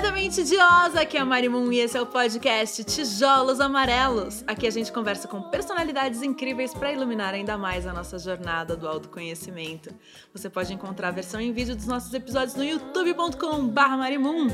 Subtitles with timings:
[0.00, 4.42] diretamente de Oz, aqui é a Marimun e esse é o podcast Tijolos Amarelos.
[4.46, 8.88] Aqui a gente conversa com personalidades incríveis para iluminar ainda mais a nossa jornada do
[8.88, 9.90] autoconhecimento.
[10.32, 14.48] Você pode encontrar a versão em vídeo dos nossos episódios no youtube.com/marimun.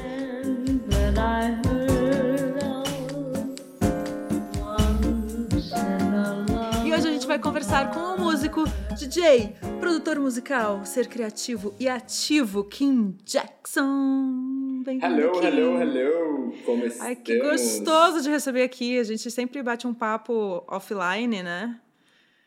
[6.85, 8.65] E hoje a gente vai conversar com o músico,
[8.99, 14.45] DJ, produtor musical, ser criativo e ativo Kim Jackson.
[14.87, 15.47] Bem-vindo, Hello, Kim.
[15.49, 16.53] hello, hello!
[16.65, 17.01] Como estamos?
[17.01, 19.01] Ai, que gostoso de receber aqui.
[19.01, 21.81] A gente sempre bate um papo offline, né?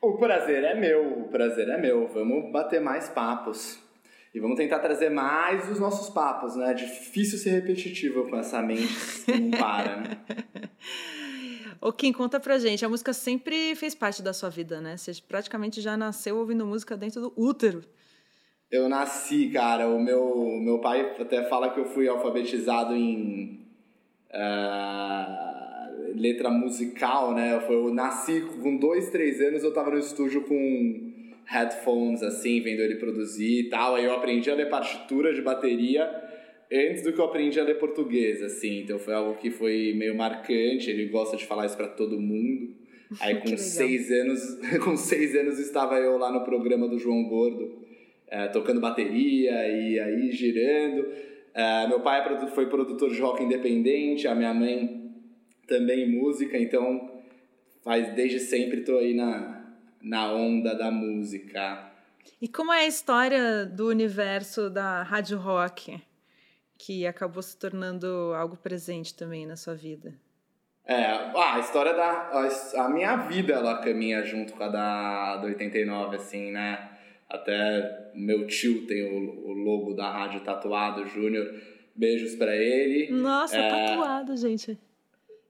[0.02, 2.08] O prazer é meu, o prazer é meu.
[2.08, 3.78] Vamos bater mais papos.
[4.34, 6.72] E vamos tentar trazer mais os nossos papos, né?
[6.72, 8.88] É difícil ser repetitivo com essa mente
[9.26, 10.18] que não para, né?
[11.82, 12.86] Ô, Kim, conta pra gente.
[12.86, 14.96] A música sempre fez parte da sua vida, né?
[14.96, 17.84] Você praticamente já nasceu ouvindo música dentro do útero.
[18.72, 19.88] Eu nasci, cara.
[19.88, 23.60] O meu, meu pai até fala que eu fui alfabetizado em
[24.32, 27.54] ah, letra musical, né?
[27.54, 31.10] Eu, eu nasci com dois, três anos, eu tava no estúdio com
[31.46, 33.96] headphones, assim, vendo ele produzir e tal.
[33.96, 36.08] Aí eu aprendi a ler partitura de bateria
[36.72, 38.82] antes do que eu aprendi a ler português, assim.
[38.82, 40.92] Então foi algo que foi meio marcante.
[40.92, 42.76] Ele gosta de falar isso pra todo mundo.
[43.20, 47.79] Aí com seis anos, com seis anos estava eu lá no programa do João Gordo,
[48.30, 51.08] eh, tocando bateria e aí girando.
[51.54, 55.12] Eh, meu pai é foi produtor de rock independente, a minha mãe
[55.68, 57.12] também música, então
[57.84, 59.64] faz desde sempre tô aí na,
[60.02, 61.92] na onda da música.
[62.42, 66.02] E como é a história do universo da rádio rock,
[66.78, 70.14] que acabou se tornando algo presente também na sua vida?
[70.86, 72.30] É, a história da.
[72.32, 76.90] A, a minha vida ela caminha junto com a da, da 89, assim, né?
[77.30, 81.54] Até meu tio tem o, o logo da rádio tatuado, Júnior.
[81.96, 83.12] Beijos pra ele.
[83.12, 83.70] Nossa, É.
[83.88, 84.78] tatuado, gente.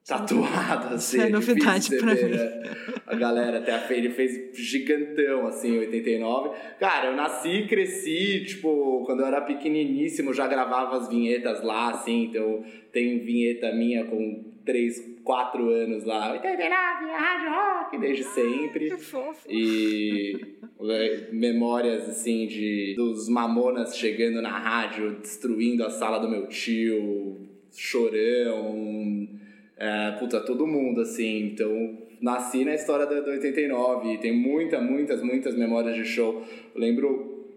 [0.06, 1.18] Tatuado, assim.
[1.18, 2.36] Isso é novidade de pra ver, mim.
[2.36, 2.76] né?
[3.06, 6.50] A galera até a ele fez gigantão, assim, em 89.
[6.80, 11.92] Cara, eu nasci e cresci, tipo, quando eu era pequeniníssimo, já gravava as vinhetas lá,
[11.92, 16.34] assim, então tem vinheta minha com 3, 4 anos lá.
[16.34, 18.92] 89, Rádio Rock, desde sempre.
[18.92, 19.50] Que fofo.
[19.50, 26.46] E é, memórias assim de dos mamonas chegando na rádio, destruindo a sala do meu
[26.46, 27.36] tio,
[27.72, 29.28] chorão,
[29.76, 31.48] é, puta, todo mundo assim.
[31.48, 36.46] Então, nasci na história do 89 e tem muita, muitas, muitas memórias de show.
[36.76, 37.48] Eu lembro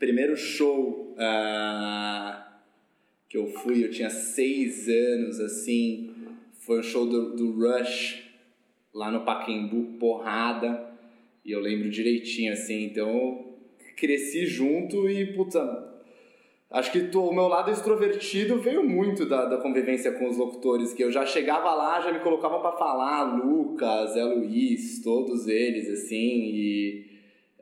[0.00, 2.60] primeiro show ah,
[3.28, 6.05] que eu fui, eu tinha seis anos, assim,
[6.66, 8.24] foi um show do, do Rush,
[8.92, 10.90] lá no Pacaembu, porrada,
[11.44, 13.58] e eu lembro direitinho, assim, então eu
[13.96, 15.60] cresci junto e, puta,
[16.68, 20.92] acho que tô- o meu lado extrovertido veio muito da, da convivência com os locutores,
[20.92, 25.88] que eu já chegava lá, já me colocavam pra falar, Lucas, Zé Luiz, todos eles,
[25.88, 27.06] assim, e...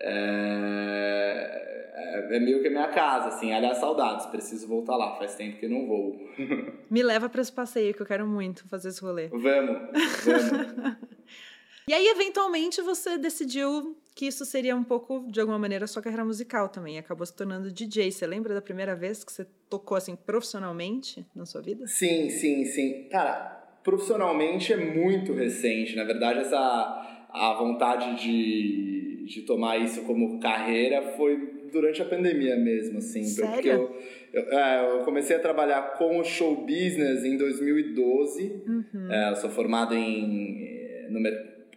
[0.00, 1.73] É,
[2.04, 3.52] é, é meio que a minha casa, assim.
[3.52, 6.18] Aliás, saudades, preciso voltar lá, faz tempo que não vou.
[6.90, 9.28] Me leva para esse passeio que eu quero muito fazer esse rolê.
[9.28, 9.42] Vamos,
[10.24, 10.96] vamos.
[11.86, 16.00] E aí, eventualmente, você decidiu que isso seria um pouco, de alguma maneira, a sua
[16.00, 16.96] carreira musical também.
[16.96, 18.10] Acabou se tornando DJ.
[18.10, 21.86] Você lembra da primeira vez que você tocou assim profissionalmente na sua vida?
[21.86, 23.08] sim, sim, sim.
[23.10, 25.94] Cara, profissionalmente é muito recente.
[25.94, 27.04] Na verdade, essa
[27.34, 33.24] a vontade de, de tomar isso como carreira foi durante a pandemia mesmo, assim.
[33.24, 33.52] Sério?
[33.52, 33.96] Porque eu,
[34.32, 38.62] eu, é, eu comecei a trabalhar com o show business em 2012.
[38.66, 39.12] Uhum.
[39.12, 41.20] É, eu sou formado em, eh, no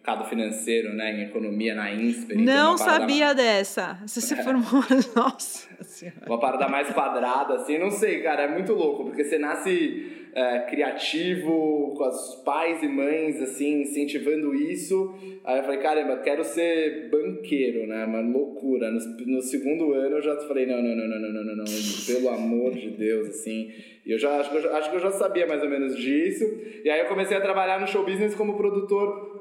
[0.07, 2.39] mercado financeiro, né, em economia na INSPER.
[2.39, 3.35] Então é não então sabia mais...
[3.35, 3.99] dessa.
[4.05, 4.41] Você se é.
[4.41, 6.25] formou, nossa senhora.
[6.25, 10.59] Uma parada mais quadrada, assim, não sei, cara, é muito louco, porque você nasce é,
[10.59, 15.13] criativo, com os pais e mães, assim, incentivando isso.
[15.43, 18.89] Aí eu falei, caramba, eu quero ser banqueiro, né, uma loucura.
[18.89, 21.65] No, no, segundo ano eu já falei, não, não, não, não, não, não, não,
[22.05, 23.73] pelo amor de Deus, assim.
[24.05, 25.97] E eu já, acho que eu já, acho que eu já sabia mais ou menos
[25.97, 26.45] disso.
[26.85, 29.36] E aí eu comecei a trabalhar no show business como produtor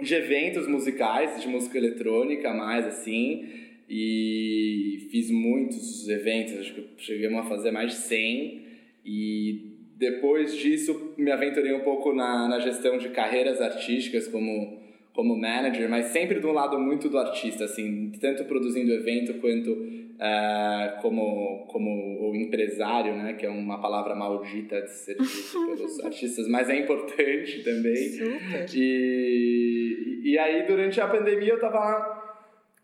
[0.00, 3.48] de eventos musicais, de música eletrônica, mais assim,
[3.88, 8.64] e fiz muitos eventos, acho que chegamos a fazer mais de 100,
[9.04, 14.80] e depois disso me aventurei um pouco na, na gestão de carreiras artísticas como,
[15.12, 20.98] como manager, mas sempre do lado muito do artista, assim, tanto produzindo evento quanto ah,
[21.02, 26.48] como, como o empresário, né, que é uma palavra maldita de ser dito pelos artistas,
[26.48, 28.08] mas é importante também.
[28.08, 28.66] Super.
[28.74, 29.63] E,
[30.24, 32.24] e aí, durante a pandemia, eu tava lá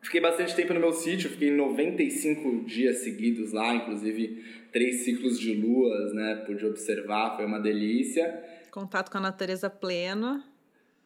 [0.02, 4.42] Fiquei bastante tempo no meu sítio, fiquei 95 dias seguidos lá, inclusive
[4.72, 6.42] três ciclos de luas, né?
[6.46, 8.42] Pude observar, foi uma delícia.
[8.70, 10.42] Contato com a natureza pleno.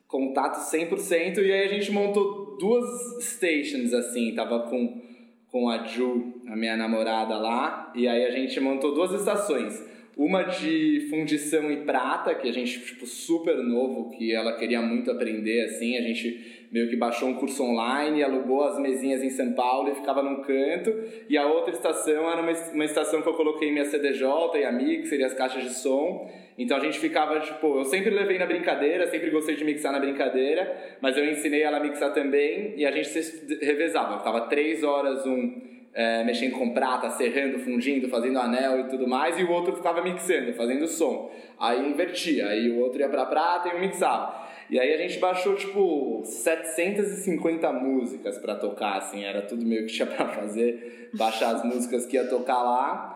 [0.07, 5.03] Contato 100%, e aí a gente montou duas stations, assim, tava com,
[5.51, 10.43] com a Ju, a minha namorada lá, e aí a gente montou duas estações uma
[10.43, 15.65] de fundição e prata, que a gente, tipo, super novo, que ela queria muito aprender,
[15.65, 15.97] assim.
[15.97, 19.95] A gente meio que baixou um curso online, alugou as mesinhas em São Paulo e
[19.95, 20.93] ficava num canto.
[21.29, 24.27] E a outra estação era uma, uma estação que eu coloquei minha CDJ
[24.57, 26.31] e a mixer e as caixas de som.
[26.57, 29.99] Então a gente ficava, tipo, eu sempre levei na brincadeira, sempre gostei de mixar na
[29.99, 34.19] brincadeira, mas eu ensinei ela a mixar também e a gente se revezava.
[34.19, 39.39] ficava três horas um é, mexendo com prata, serrando, fundindo, fazendo anel e tudo mais,
[39.39, 41.31] e o outro ficava mixando, fazendo som.
[41.59, 44.45] Aí invertia, aí o outro ia pra prata e um mixava.
[44.69, 49.93] E aí a gente baixou, tipo, 750 músicas para tocar, assim, era tudo meio que
[49.93, 53.13] tinha pra fazer, baixar as músicas que ia tocar lá.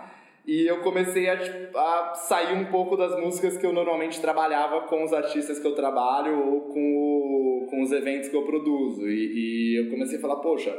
[0.46, 4.82] E eu comecei a, tipo, a, sair um pouco das músicas que eu normalmente trabalhava
[4.82, 9.06] com os artistas que eu trabalho ou com, o, com os eventos que eu produzo.
[9.08, 10.74] E, e eu comecei a falar, poxa,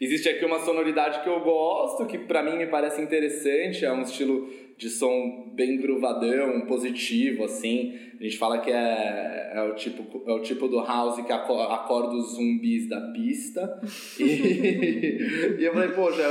[0.00, 4.02] Existe aqui uma sonoridade que eu gosto, que para mim me parece interessante, é um
[4.02, 7.96] estilo de som bem gruvadão, positivo, assim.
[8.18, 12.14] A gente fala que é, é, o, tipo, é o tipo do house que acorda
[12.14, 13.80] os zumbis da pista.
[14.18, 16.22] E, e eu falei, poxa.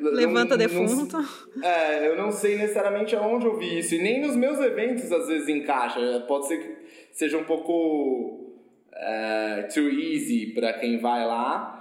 [0.00, 1.16] Levanta não, defunto.
[1.56, 3.94] Não, é, eu não sei necessariamente aonde eu vi isso.
[3.94, 6.24] E nem nos meus eventos às vezes encaixa.
[6.26, 6.76] Pode ser que
[7.12, 8.54] seja um pouco
[8.94, 11.77] é, too easy para quem vai lá.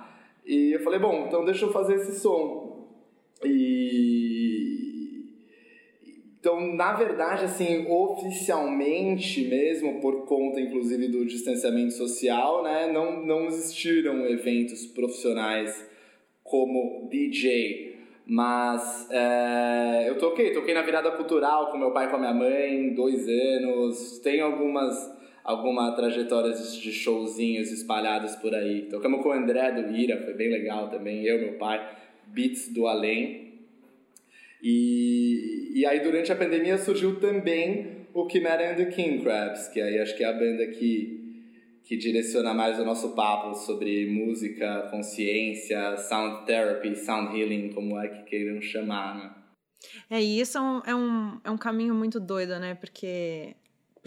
[0.47, 2.87] E eu falei, bom, então deixa eu fazer esse som.
[3.43, 4.77] E
[6.39, 13.47] então, na verdade, assim, oficialmente mesmo, por conta inclusive do distanciamento social, né, não, não
[13.47, 15.85] existiram eventos profissionais
[16.45, 17.97] como DJ.
[18.25, 22.33] Mas é, eu toquei, toquei na virada cultural com meu pai e com a minha
[22.33, 24.19] mãe, dois anos.
[24.19, 25.16] Tem algumas
[25.47, 28.81] alguma trajetória de showzinhos espalhados por aí.
[28.89, 31.97] Tocamos com o André do Ira, foi bem legal também, eu, meu pai,
[32.27, 33.53] Beats do Além.
[34.61, 39.79] E, e aí durante a pandemia surgiu também o Chimera and the King Crabs, que
[39.79, 41.45] aí acho que é a banda que,
[41.85, 48.09] que direciona mais o nosso papo sobre música, consciência, sound therapy, sound healing, como é
[48.09, 49.33] que queiram chamar, né?
[50.09, 52.75] É, e isso é um, é um, é um caminho muito doido, né?
[52.75, 53.55] Porque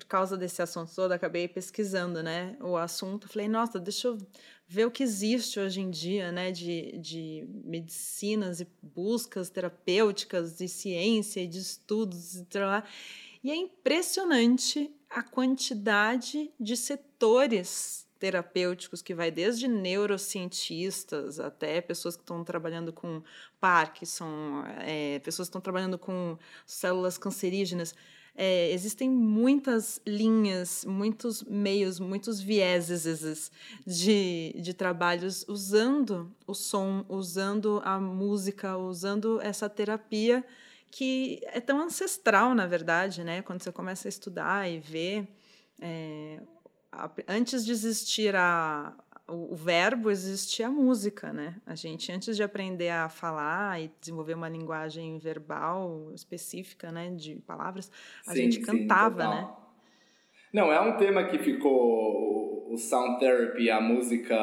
[0.00, 3.28] por causa desse assunto todo, acabei pesquisando, né, o assunto.
[3.28, 4.18] Falei, nossa, deixa eu
[4.66, 10.68] ver o que existe hoje em dia, né, de, de medicinas e buscas terapêuticas, de
[10.68, 12.82] ciência e de estudos e tal.
[13.44, 22.22] E é impressionante a quantidade de setores terapêuticos que vai desde neurocientistas até pessoas que
[22.22, 23.22] estão trabalhando com
[23.58, 27.94] Parkinson, é, pessoas que estão trabalhando com células cancerígenas
[28.34, 33.50] é, existem muitas linhas, muitos meios, muitos vieses
[33.86, 40.44] de, de trabalhos usando o som, usando a música, usando essa terapia
[40.90, 43.42] que é tão ancestral, na verdade, né?
[43.42, 45.28] Quando você começa a estudar e ver,
[45.80, 46.40] é,
[47.28, 48.92] antes de existir a,
[49.30, 51.56] o, o, verbo existia a música, né?
[51.64, 57.36] A gente, antes de aprender a falar e desenvolver uma linguagem verbal específica, né, de
[57.46, 57.90] palavras,
[58.26, 59.48] a sim, gente cantava, né?
[60.52, 64.36] Não, é um tema que ficou o sound therapy, a música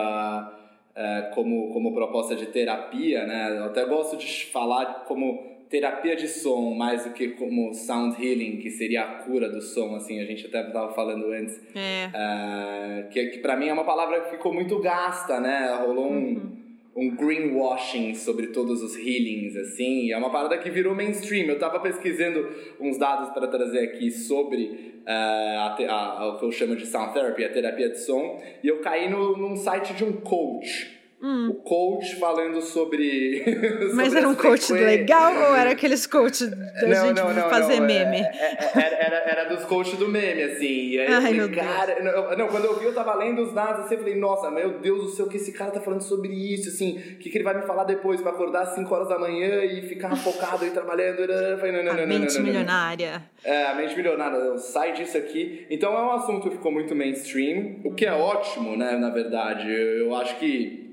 [0.96, 3.58] é, como, como proposta de terapia, né?
[3.58, 8.58] Eu até gosto de falar como terapia de som mais do que como sound healing,
[8.58, 11.60] que seria a cura do som, assim, a gente até estava falando antes.
[11.76, 12.08] É.
[12.08, 15.76] Uh, que, que para mim é uma palavra que ficou muito gasta, né?
[15.86, 16.52] Rolou um, uhum.
[16.96, 21.48] um greenwashing sobre todos os healings, assim, é uma parada que virou mainstream.
[21.48, 22.48] Eu tava pesquisando
[22.80, 24.64] uns dados para trazer aqui sobre
[25.06, 28.68] uh, a, a, o que eu chamo de sound therapy, a terapia de som, e
[28.68, 31.50] eu caí no, num site de um coach Hum.
[31.50, 33.44] O coach falando sobre.
[33.96, 36.56] Mas sobre era um coach legal ou era aqueles coach da
[36.88, 38.18] não, gente não, não, fazer meme?
[38.18, 40.90] É, é, era, era, era, dos coaches do meme, assim.
[40.90, 42.04] E aí Ai, eu falei, cara.
[42.04, 44.78] Não, não, quando eu vi, eu tava lendo os dados assim, eu falei, nossa, meu
[44.78, 47.38] Deus do céu, o que esse cara tá falando sobre isso, assim, o que, que
[47.38, 50.68] ele vai me falar depois pra acordar às 5 horas da manhã e ficar focado
[50.68, 51.22] e trabalhando?
[51.22, 53.24] Eu falei, não, não, a não, mente milionária.
[53.44, 55.66] É, a mente milionária, sai disso aqui.
[55.68, 59.68] Então é um assunto que ficou muito mainstream, o que é ótimo, né, na verdade.
[59.68, 60.87] eu acho que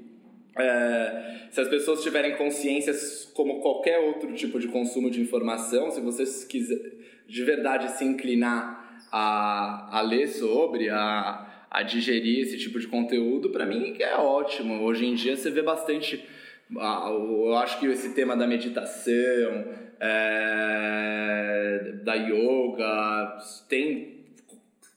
[0.57, 2.93] é, se as pessoas tiverem consciência,
[3.35, 6.93] como qualquer outro tipo de consumo de informação, se você quiser
[7.27, 13.51] de verdade se inclinar a, a ler sobre, a, a digerir esse tipo de conteúdo,
[13.51, 14.83] para mim é ótimo.
[14.83, 16.25] Hoje em dia você vê bastante.
[16.71, 19.65] Eu acho que esse tema da meditação,
[20.01, 24.15] é, da yoga, tem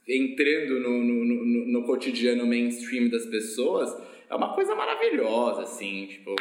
[0.07, 3.93] entrando no, no, no, no cotidiano mainstream das pessoas,
[4.29, 6.35] é uma coisa maravilhosa, assim, tipo...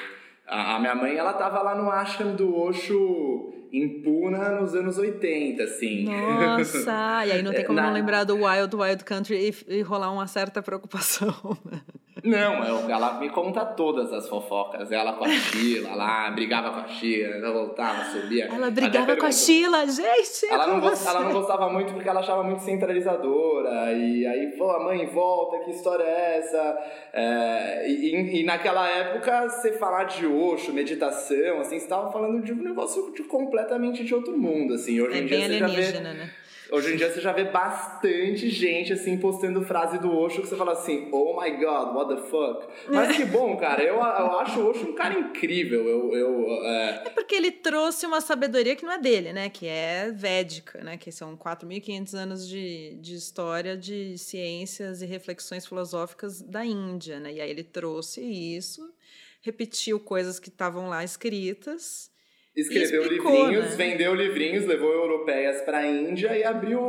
[0.47, 5.63] A, minha mãe, ela tava lá no ashram do Osho em Puna nos anos 80,
[5.63, 6.05] assim.
[6.05, 7.89] Nossa, e aí não tem como Na...
[7.89, 11.35] não lembrar do Wild Wild Country e, e rolar uma certa preocupação.
[11.65, 11.81] Né?
[12.25, 14.91] Não, eu, ela me conta todas as fofocas.
[14.91, 18.47] Ela com a Sheila lá, brigava com a Sheila, ela voltava, subia.
[18.47, 20.47] Ela brigava com a Sheila, gente!
[20.51, 23.93] Ela não, gost, ela não gostava muito porque ela achava muito centralizadora.
[23.93, 26.79] E aí, pô, a mãe, volta, que história é essa?
[27.13, 32.53] É, e, e, naquela época, você falar de Osho, meditação, assim, você tava falando de
[32.53, 34.99] um negócio de completamente de outro mundo, assim.
[35.01, 36.01] Hoje é em dia você já vê...
[36.01, 36.31] né?
[36.71, 40.57] Hoje em dia você já vê bastante gente assim postando frase do Osho que você
[40.57, 42.67] fala assim, oh my god, what the fuck.
[42.89, 43.83] Mas que bom, cara.
[43.83, 45.87] Eu, eu acho o Osho um cara incrível.
[45.87, 47.03] Eu, eu, é...
[47.07, 49.49] é porque ele trouxe uma sabedoria que não é dele, né?
[49.49, 50.97] Que é védica, né?
[50.97, 57.33] Que são 4.500 anos de, de história de ciências e reflexões filosóficas da Índia, né?
[57.33, 58.93] E aí ele trouxe isso,
[59.41, 62.11] repetiu coisas que estavam lá escritas
[62.57, 63.77] Escreveu explicou, livrinhos, né?
[63.77, 66.81] vendeu livrinhos, levou europeias para a Índia e abriu.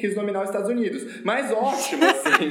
[0.00, 1.20] quis nominar os Estados Unidos.
[1.22, 2.50] Mas ótimo, assim.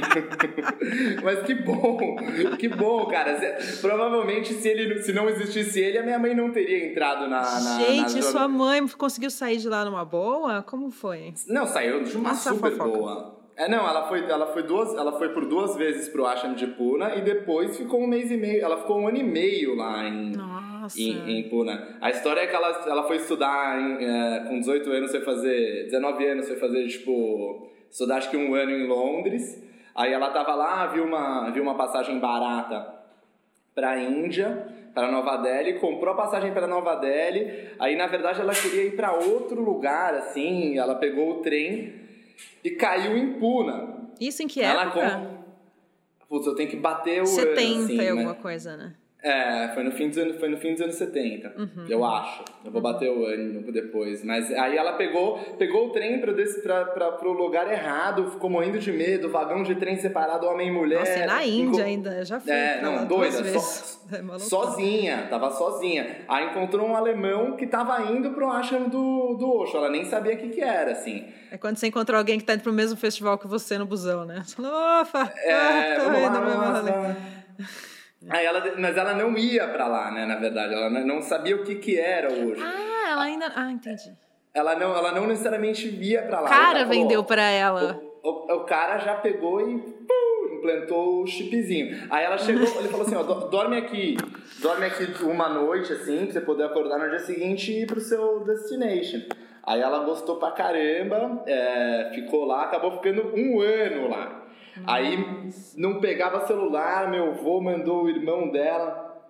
[1.24, 2.16] Mas que bom,
[2.56, 3.36] que bom, cara.
[3.80, 7.40] Provavelmente, se, ele, se não existisse ele, a minha mãe não teria entrado na.
[7.40, 8.22] na Gente, na...
[8.22, 10.62] sua mãe conseguiu sair de lá numa boa?
[10.62, 11.34] Como foi?
[11.48, 12.96] Não, saiu de uma Nossa, super fofoca.
[12.96, 13.44] boa.
[13.56, 16.66] É, não, ela foi, ela foi duas, ela foi por duas vezes pro Ashram de
[16.66, 20.08] Puna e depois ficou um mês e meio, ela ficou um ano e meio lá
[20.08, 20.32] em,
[20.96, 21.96] em, em, Puna.
[22.00, 25.84] A história é que ela, ela foi estudar em, é, com 18 anos, foi fazer,
[25.84, 29.62] 19 anos, foi fazer, tipo, estudar acho que um ano em Londres.
[29.94, 32.94] Aí ela tava lá, viu uma, viu uma passagem barata
[33.74, 37.70] pra Índia, para Nova Delhi, comprou a passagem para Nova Delhi.
[37.78, 41.94] Aí, na verdade, ela queria ir para outro lugar, assim, ela pegou o trem
[42.62, 44.08] e caiu em Puna.
[44.20, 45.10] Isso em que ela época?
[45.10, 45.44] Com...
[46.28, 48.38] Putz, eu tenho que bater o 70 ano, assim, alguma né?
[48.40, 48.94] coisa, né?
[49.24, 51.86] É, foi no fim dos anos, foi no fim dos anos 70, uhum.
[51.88, 52.44] eu acho.
[52.62, 54.22] Eu vou bater o ano depois.
[54.22, 58.78] Mas aí ela pegou, pegou o trem para pra, pra, pro lugar errado, ficou morrendo
[58.78, 60.98] de medo, vagão de trem separado, homem e mulher.
[60.98, 62.52] Nossa, e na Índia ainda, já fui.
[62.52, 66.18] É, não, doida, so, é sozinha, tava sozinha.
[66.28, 70.34] Aí encontrou um alemão que tava indo pro ashram do, do Osho, ela nem sabia
[70.34, 71.24] o que que era, assim.
[71.50, 74.26] É quando você encontra alguém que tá indo pro mesmo festival que você no busão,
[74.26, 74.42] né?
[74.44, 77.16] Você fala, opa, é, tô indo no mesmo
[78.28, 80.24] Aí ela, mas ela não ia para lá, né?
[80.24, 82.62] Na verdade, ela não sabia o que que era hoje.
[82.62, 83.52] Ah, ela ainda.
[83.54, 84.12] Ah, entendi.
[84.54, 86.46] Ela não, ela não necessariamente via para lá.
[86.46, 88.00] O cara vendeu para ela.
[88.22, 92.06] O, o, o, cara já pegou e pum, implantou o chipzinho.
[92.08, 94.16] Aí ela chegou, ele falou assim, ó, dorme aqui,
[94.60, 98.00] dorme aqui uma noite assim, pra você poder acordar no dia seguinte e ir pro
[98.00, 99.22] seu destination.
[99.64, 104.43] Aí ela gostou pra caramba, é, ficou lá, acabou ficando um ano lá.
[104.86, 109.22] Aí não pegava celular, meu avô mandou o irmão dela,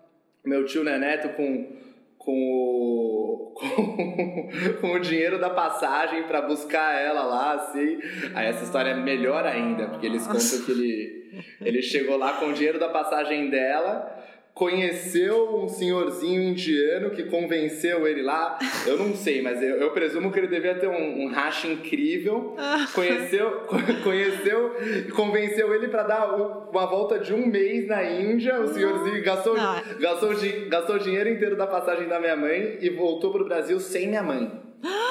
[0.44, 1.76] meu tio Neneto, com,
[2.16, 7.98] com, o, com, com o dinheiro da passagem para buscar ela lá, assim.
[8.34, 12.46] Aí essa história é melhor ainda, porque eles contam que ele, ele chegou lá com
[12.46, 14.23] o dinheiro da passagem dela
[14.54, 18.56] conheceu um senhorzinho indiano que convenceu ele lá.
[18.86, 22.54] Eu não sei, mas eu, eu presumo que ele devia ter um, um racha incrível.
[22.94, 23.62] Conheceu,
[24.04, 24.76] conheceu,
[25.14, 28.60] convenceu ele para dar uma volta de um mês na Índia.
[28.60, 29.56] O senhorzinho gastou,
[29.98, 30.30] gastou,
[30.68, 34.22] gastou o dinheiro inteiro da passagem da minha mãe e voltou pro Brasil sem minha
[34.22, 34.62] mãe.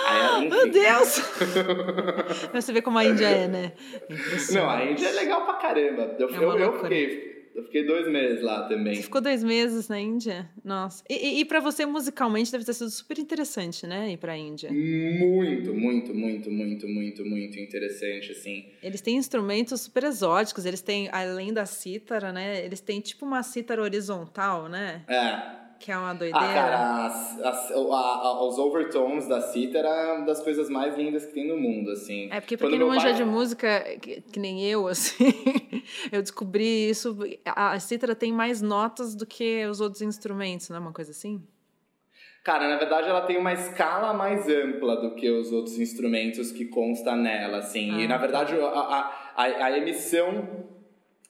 [0.08, 1.22] Aí, Meu Deus!
[2.54, 3.74] Você vê como a Índia é, né?
[4.52, 6.16] Não, a Índia é legal pra caramba.
[6.20, 8.96] Eu, é eu, eu fiquei eu fiquei dois meses lá também.
[8.96, 10.50] Você ficou dois meses na Índia?
[10.64, 11.04] Nossa.
[11.10, 14.12] E, e, e para você, musicalmente, deve ter sido super interessante, né?
[14.12, 14.72] Ir pra Índia.
[14.72, 18.66] Muito, muito, muito, muito, muito, muito interessante, assim.
[18.82, 20.66] Eles têm instrumentos super exóticos.
[20.66, 22.66] Eles têm, além da cítara, né?
[22.66, 25.04] Eles têm tipo uma cítara horizontal, né?
[25.08, 25.63] É.
[25.84, 26.40] Que é uma doideira.
[26.40, 30.96] Ah, cara, as, as, a, a, os overtones da cítara é uma das coisas mais
[30.96, 32.30] lindas que tem no mundo, assim.
[32.32, 33.14] É, porque pra Quando quem não manja pai...
[33.16, 35.26] de música, que, que, nem eu, assim,
[36.10, 37.18] eu descobri isso.
[37.46, 41.12] A, a cítara tem mais notas do que os outros instrumentos, não é uma coisa
[41.12, 41.46] assim?
[42.46, 46.64] Cara, na verdade ela tem uma escala mais ampla do que os outros instrumentos que
[46.64, 47.92] consta nela, assim.
[47.92, 50.66] Ah, e na verdade a, a, a, a emissão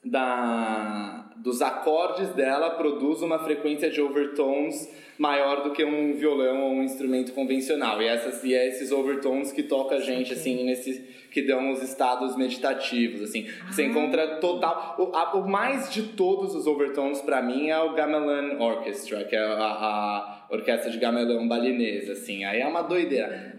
[0.04, 6.72] da, dos acordes dela produz uma frequência de overtones maior do que um violão ou
[6.72, 8.00] um instrumento convencional.
[8.00, 10.38] E, essas, e é esses overtones que toca a gente, okay.
[10.38, 13.46] assim, nesse, que dão os estados meditativos, assim.
[13.70, 13.84] Você ah.
[13.84, 14.96] encontra total...
[14.98, 19.36] O, a, o, mais de todos os overtones, para mim, é o Gamelan Orchestra, que
[19.36, 22.42] é a, a orquestra de gamelão balinesa, assim.
[22.46, 23.54] Aí é uma doideira.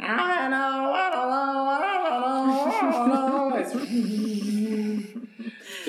[3.51, 4.41] Mas...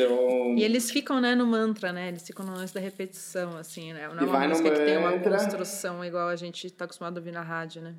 [0.03, 0.55] Então...
[0.57, 2.09] E eles ficam, né, no mantra, né?
[2.09, 4.09] Eles ficam no lance da repetição, assim, né?
[4.09, 7.33] Não é uma música que tem uma construção igual a gente tá acostumado a ouvir
[7.33, 7.95] na rádio, né?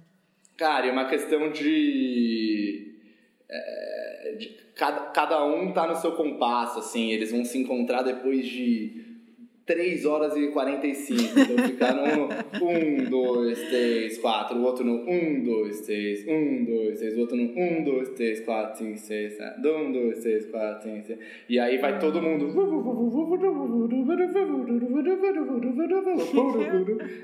[0.55, 2.95] Cara, é uma questão de...
[3.49, 7.11] É, de cada, cada um tá no seu compasso, assim.
[7.11, 9.06] Eles vão se encontrar depois de
[9.67, 11.39] 3 horas e 45.
[11.39, 12.29] Então ficar no
[12.65, 17.35] 1, 2, 3, 4, o outro no 1, 2, 3, 1, 2, 3, o outro
[17.35, 21.19] no 1, 2, 3, 4, 5, 6, 7, 1, 2, 3, 4, 5, 6.
[21.49, 22.47] E aí vai todo mundo.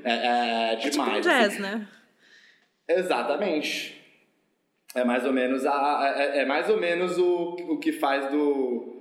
[0.03, 0.85] É, é demais.
[0.85, 1.61] É tipo um jazz, assim.
[1.61, 1.87] né?
[2.89, 4.03] Exatamente.
[4.93, 8.92] É mais ou menos, a, é, é mais ou menos o, o que faz do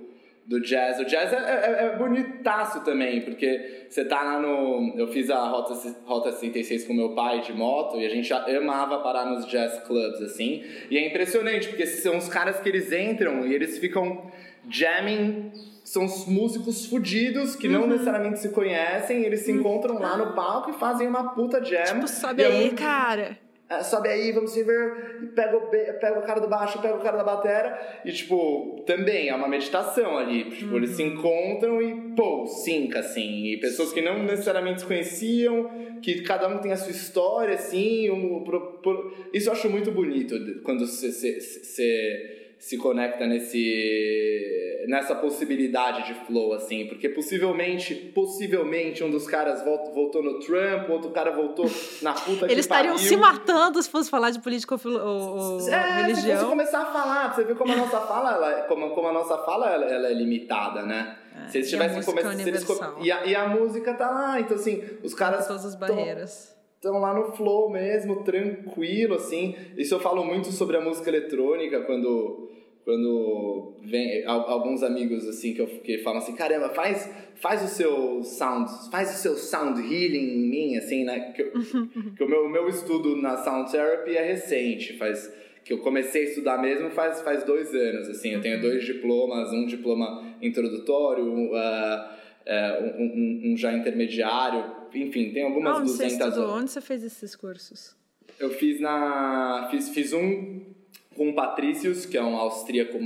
[0.45, 0.99] do jazz.
[0.99, 4.93] O jazz é, é, é, bonitaço também, porque você tá lá no.
[4.97, 5.73] Eu fiz a Rota,
[6.05, 10.21] Rota 66 com meu pai de moto e a gente amava parar nos jazz clubs,
[10.21, 10.63] assim.
[10.89, 14.31] E é impressionante, porque são os caras que eles entram e eles ficam
[14.69, 15.51] jamming.
[15.83, 17.73] São os músicos fudidos que uhum.
[17.73, 19.59] não necessariamente se conhecem, eles se uhum.
[19.59, 21.83] encontram lá no palco e fazem uma puta jam.
[21.83, 22.81] Tipo, sobe é aí, muito...
[22.81, 23.42] cara
[23.79, 27.01] é, sobe aí, vamos se ver, pega o, pega o cara do baixo, pega o
[27.01, 30.77] cara da batera, e tipo, também é uma meditação ali, tipo, uhum.
[30.77, 31.09] eles se uhum.
[31.09, 35.69] encontram e, pô, sinca, assim, e pessoas que não necessariamente se conheciam,
[36.01, 39.91] que cada um tem a sua história, assim, um, pro, pro, isso eu acho muito
[39.91, 49.09] bonito, quando você se conecta nesse nessa possibilidade de flow assim, porque possivelmente, possivelmente um
[49.09, 51.69] dos caras voltou, voltou no Trump, outro cara voltou
[52.01, 56.39] na puta Eles estariam se matando se fosse falar de política ou, ou é, religião.
[56.39, 59.37] Você começar a falar, você vê como a nossa fala, ela, como, como a nossa
[59.39, 61.17] fala ela, ela é limitada, né?
[61.35, 65.13] É, se eles tivessem começado, e, a, e a música tá lá, então assim, os
[65.13, 66.53] caras todas as barreiras
[66.83, 69.55] estão lá no flow mesmo, tranquilo, assim.
[69.77, 72.51] Isso eu falo muito sobre a música eletrônica, quando
[72.83, 78.23] quando vem alguns amigos assim que, eu, que falam assim caramba faz faz o seu
[78.23, 81.51] sound faz o seu sound healing em mim assim né que, eu,
[82.15, 85.31] que o meu, meu estudo na sound therapy é recente faz
[85.63, 89.51] que eu comecei a estudar mesmo faz faz dois anos assim eu tenho dois diplomas
[89.53, 96.17] um diploma introdutório uh, uh, um, um, um, já intermediário enfim tem algumas Onde 200
[96.17, 96.49] você estudou?
[96.49, 97.95] onde você fez esses cursos
[98.37, 100.73] eu fiz na fiz fiz um
[101.15, 102.97] com o Patricius, que é um austríaco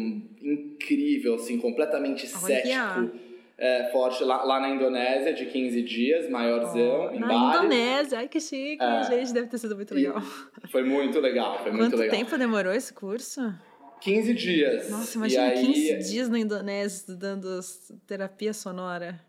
[0.41, 3.27] incrível, assim, completamente cético.
[3.59, 7.57] É, forte lá, lá, na Indonésia, de 15 dias, maiorzão, oh, em na Bali.
[7.57, 10.21] Indonésia, ai que chique, é, gente, deve ter sido muito legal.
[10.69, 12.15] Foi muito legal, foi Quanto muito legal.
[12.15, 13.51] Quanto tempo demorou esse curso?
[14.01, 14.89] 15 dias.
[14.91, 15.65] Nossa, imagina aí...
[15.65, 17.59] 15 dias na Indonésia estudando
[18.05, 19.19] terapia sonora.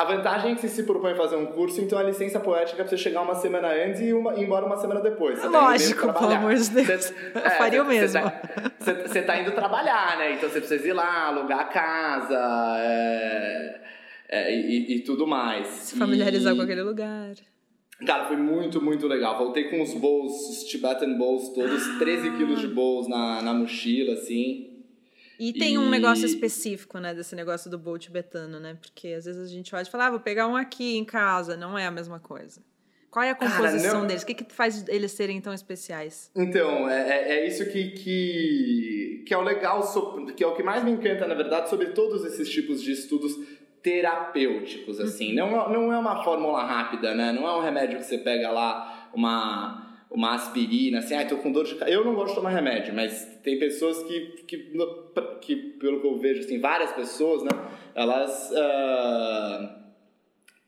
[0.00, 2.80] A vantagem é que você se propõe a fazer um curso, então a licença poética
[2.80, 5.38] é pra você chegar uma semana antes e uma, ir embora uma semana depois.
[5.38, 6.86] Você tá Lógico, pelo amor de Deus.
[6.88, 8.18] Você, é, faria o mesmo.
[8.78, 10.32] Você tá, você, tá indo trabalhar, né?
[10.32, 13.80] Então você precisa ir lá, alugar a casa é,
[14.30, 15.66] é, e, e, tudo mais.
[15.66, 16.56] Se familiarizar e...
[16.56, 17.34] com aquele lugar.
[18.06, 19.36] Cara, foi muito, muito legal.
[19.36, 21.98] Voltei com os bowls, os Tibetan bowls todos, ah.
[21.98, 24.69] 13 quilos de bowls na, na mochila, assim.
[25.40, 25.78] E tem e...
[25.78, 28.76] um negócio específico, né, desse negócio do bowl tibetano, né?
[28.78, 31.56] Porque às vezes a gente olha e fala, ah, vou pegar um aqui em casa.
[31.56, 32.60] Não é a mesma coisa.
[33.10, 34.22] Qual é a composição Cara, deles?
[34.22, 36.30] O que, que faz eles serem tão especiais?
[36.36, 39.82] Então, é, é, é isso que, que, que é o legal,
[40.36, 43.34] que é o que mais me encanta, na verdade, sobre todos esses tipos de estudos
[43.82, 45.30] terapêuticos, assim.
[45.40, 45.50] Uhum.
[45.50, 47.32] Não, não é uma fórmula rápida, né?
[47.32, 51.52] Não é um remédio que você pega lá, uma uma aspirina, assim, ah, tô com
[51.52, 51.96] dor de cabeça.
[51.96, 54.72] Eu não gosto de tomar remédio, mas tem pessoas que, que,
[55.40, 57.50] que pelo que eu vejo, assim, várias pessoas, né,
[57.94, 59.80] elas uh,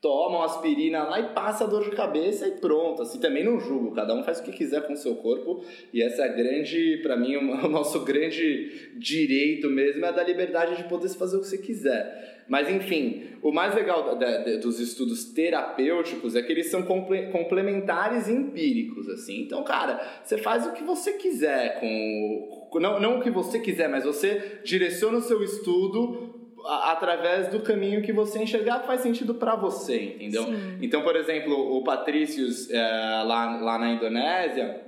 [0.00, 3.02] tomam aspirina lá e passa a dor de cabeça e pronto.
[3.02, 6.02] Assim, também não julgo, cada um faz o que quiser com o seu corpo e
[6.02, 10.84] essa é a grande, para mim, o nosso grande direito mesmo é da liberdade de
[10.88, 12.31] poder fazer o que você quiser.
[12.48, 17.26] Mas enfim, o mais legal da, da, dos estudos terapêuticos é que eles são comple
[17.30, 19.42] complementares e empíricos, assim.
[19.42, 23.88] Então, cara, você faz o que você quiser com, não, não o que você quiser,
[23.88, 26.32] mas você direciona o seu estudo
[26.64, 30.44] através do caminho que você enxergar que faz sentido para você, entendeu?
[30.44, 30.78] Sim.
[30.80, 34.80] Então, por exemplo, o Patrícios é, lá, lá na Indonésia,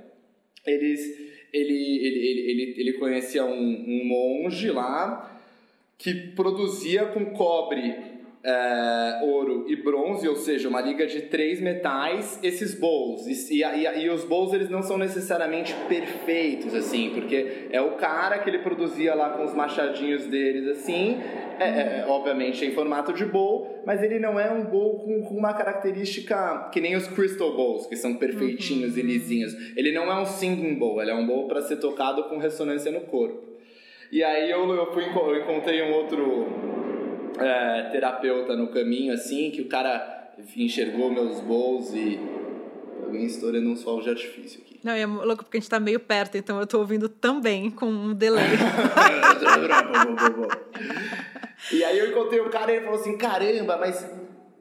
[0.65, 1.01] eles,
[1.51, 5.34] ele, ele, ele, ele, ele conhecia um, um monge lá
[5.97, 12.39] que produzia com cobre é, ouro e bronze, ou seja, uma liga de três metais,
[12.43, 13.25] esses bowls.
[13.49, 18.37] E, e, e, os bowls eles não são necessariamente perfeitos, assim, porque é o cara
[18.37, 21.19] que ele produzia lá com os machadinhos deles, assim,
[21.59, 25.35] é, é, obviamente em formato de bowl, mas ele não é um bowl com, com,
[25.35, 28.99] uma característica que nem os crystal bowls, que são perfeitinhos uhum.
[28.99, 29.53] e lisinhos.
[29.75, 32.91] Ele não é um singing bowl, ele é um bowl para ser tocado com ressonância
[32.91, 33.54] no corpo.
[34.11, 36.47] E aí eu, eu, fui, eu encontrei um outro
[37.39, 42.19] é, terapeuta no caminho, assim, que o cara enxergou meus bowls e
[43.03, 44.79] alguém estourando uns fogos de artifício aqui.
[44.83, 47.87] Não, é louco porque a gente tá meio perto, então eu tô ouvindo também com
[47.87, 48.45] um delay.
[51.71, 54.07] e aí eu encontrei o um cara e ele falou assim, caramba, mas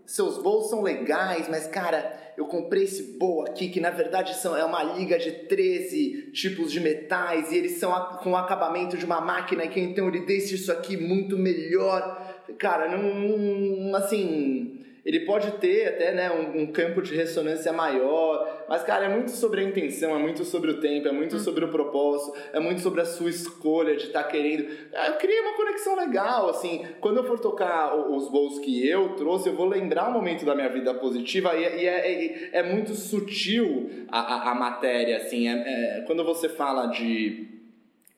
[0.06, 4.56] seus bowls são legais, mas cara, eu comprei esse bowl aqui que na verdade são,
[4.56, 9.04] é uma liga de 13 tipos de metais e eles são com o acabamento de
[9.04, 12.22] uma máquina que então ele deixa isso aqui muito melhor.
[12.58, 18.82] Cara, não, assim, ele pode ter até né, um, um, campo de ressonância maior, mas,
[18.84, 21.38] cara, é muito sobre a intenção, é muito sobre o tempo, é muito hum.
[21.38, 24.66] sobre o propósito, é muito sobre a sua escolha de estar tá querendo.
[24.94, 29.10] Ah, eu criei uma conexão legal, assim, quando eu for tocar os voos que eu
[29.10, 32.62] trouxe, eu vou lembrar um momento da minha vida positiva e, e é, é, é,
[32.62, 37.46] muito sutil a, a, a matéria, assim, é, é, quando você fala de.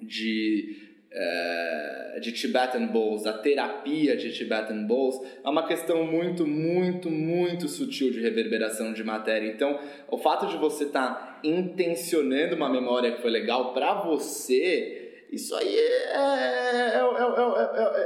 [0.01, 0.86] de
[1.19, 7.69] eh, de Tibetan Bowls, a terapia de Tibetan Bowls, é uma questão muito, muito, muito
[7.69, 9.49] sutil de reverberação de matéria.
[9.49, 9.79] Então,
[10.11, 15.55] o fato de você estar tá intencionando uma memória que foi legal para você isso
[15.57, 16.13] aí é,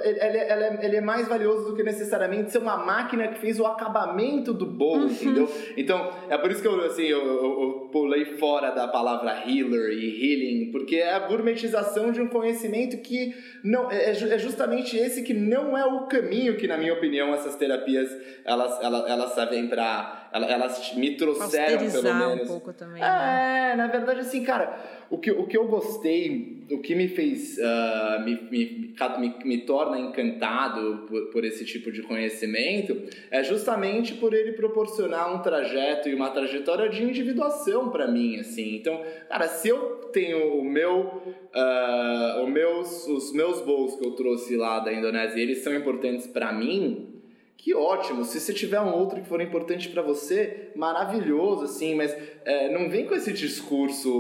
[0.04, 3.66] é, é, ele é mais valioso do que necessariamente ser uma máquina que fez o
[3.66, 5.11] acabamento do bolo, uhum.
[5.11, 5.48] entendeu?
[5.76, 9.92] Então, é por isso que eu, assim, eu, eu, eu, pulei fora da palavra healer
[9.92, 15.22] e healing, porque é a gourmetização de um conhecimento que não é, é justamente esse
[15.22, 18.11] que não é o caminho que, na minha opinião, essas terapias
[18.44, 22.42] elas, elas, elas servem para elas me trouxeram pelo menos.
[22.42, 23.00] um pouco também.
[23.00, 23.70] Né?
[23.72, 24.78] É, na verdade, assim, cara,
[25.10, 29.58] o que, o que eu gostei, o que me fez, uh, me, me, me, me,
[29.62, 32.96] torna encantado por, por esse tipo de conhecimento
[33.30, 38.76] é justamente por ele proporcionar um trajeto e uma trajetória de individuação para mim, assim.
[38.76, 41.22] Então, cara, se eu tenho o meu,
[41.54, 46.28] uh, o meus, os meus voos que eu trouxe lá da Indonésia, eles são importantes
[46.28, 47.19] para mim,
[47.62, 48.25] que ótimo.
[48.25, 52.88] Se você tiver um outro que for importante para você, maravilhoso, assim, mas é, não
[52.88, 54.11] vem com esse discurso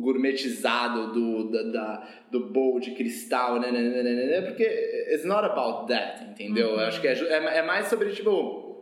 [0.00, 5.24] gourmetizado do, da, da do bowl de cristal, né, né, né, né, né, porque it's
[5.24, 6.70] not about that, entendeu?
[6.70, 6.80] Uhum.
[6.80, 8.72] Acho que é, é, é mais sobre, tipo,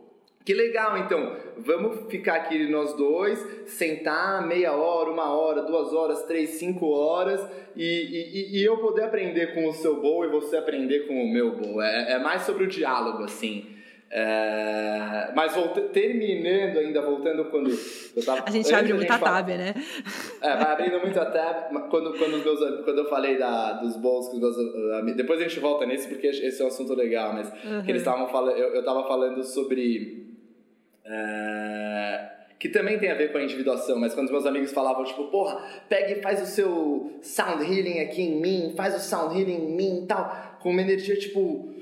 [0.43, 1.37] que legal, então.
[1.57, 7.45] Vamos ficar aqui nós dois, sentar meia hora, uma hora, duas horas, três, cinco horas
[7.75, 11.31] e, e, e eu poder aprender com o seu bowl e você aprender com o
[11.31, 11.81] meu bowl.
[11.81, 13.80] É, é mais sobre o diálogo, assim.
[14.13, 19.73] É, mas volta, terminando ainda, voltando quando eu tava, A gente abre muita tab, né?
[20.41, 21.71] É, vai abrindo muita tab.
[21.89, 25.61] Quando, quando, meus, quando eu falei da, dos bowls que os meus Depois a gente
[25.61, 27.83] volta nesse, porque esse é um assunto legal, mas uhum.
[27.83, 28.57] que eles estavam falando.
[28.57, 30.35] Eu, eu tava falando sobre.
[31.05, 35.05] É, que também tem a ver com a individuação, mas quando os meus amigos falavam,
[35.05, 39.39] tipo, porra, pega e faz o seu sound healing aqui em mim, faz o sound
[39.39, 41.73] healing em mim e tal, com uma energia tipo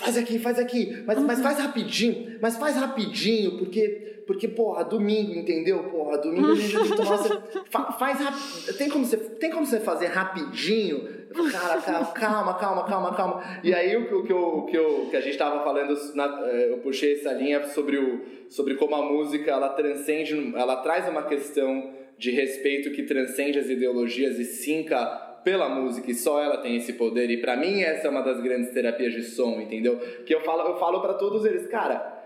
[0.00, 1.24] faz aqui, faz aqui, mas, uhum.
[1.26, 5.84] mas faz rapidinho, mas faz rapidinho, porque, porque porra, domingo, entendeu?
[5.84, 7.18] Porra, domingo a gente tem que tomar.
[7.70, 8.76] Fa, faz rápido.
[8.78, 11.20] Tem como você, tem como você fazer rapidinho?
[11.52, 13.60] Cara, calma, calma, calma, calma.
[13.62, 16.48] E aí o que, o que, eu, que, eu, que a gente tava falando, na,
[16.48, 21.08] é, eu puxei essa linha sobre, o, sobre como a música ela transcende, ela traz
[21.08, 26.58] uma questão de respeito que transcende as ideologias e sinca pela música e só ela
[26.58, 27.30] tem esse poder.
[27.30, 29.98] E para mim essa é uma das grandes terapias de som, entendeu?
[30.24, 32.18] Que eu falo, eu falo para todos eles, cara,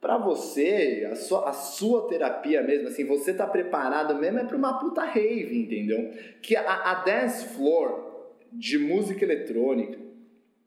[0.00, 4.56] para você, a sua, a sua terapia mesmo, assim, você tá preparado mesmo é para
[4.56, 6.10] uma puta rave, entendeu?
[6.40, 8.08] Que a, a dance floor
[8.52, 9.98] de música eletrônica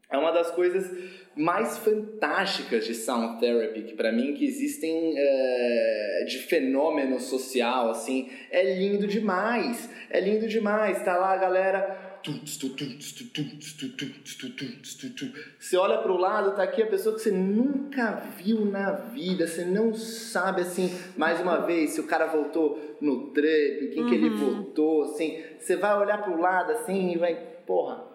[0.10, 0.92] é uma das coisas
[1.36, 8.30] mais fantásticas de sound therapy que para mim que existem é, de fenômeno social assim
[8.52, 12.12] é lindo demais é lindo demais tá lá a galera
[15.60, 19.48] você olha para o lado tá aqui a pessoa que você nunca viu na vida
[19.48, 24.10] você não sabe assim mais uma vez se o cara voltou no trap quem uhum.
[24.10, 24.38] que ele uhum.
[24.38, 28.13] voltou assim você vai olhar para o lado assim e vai porra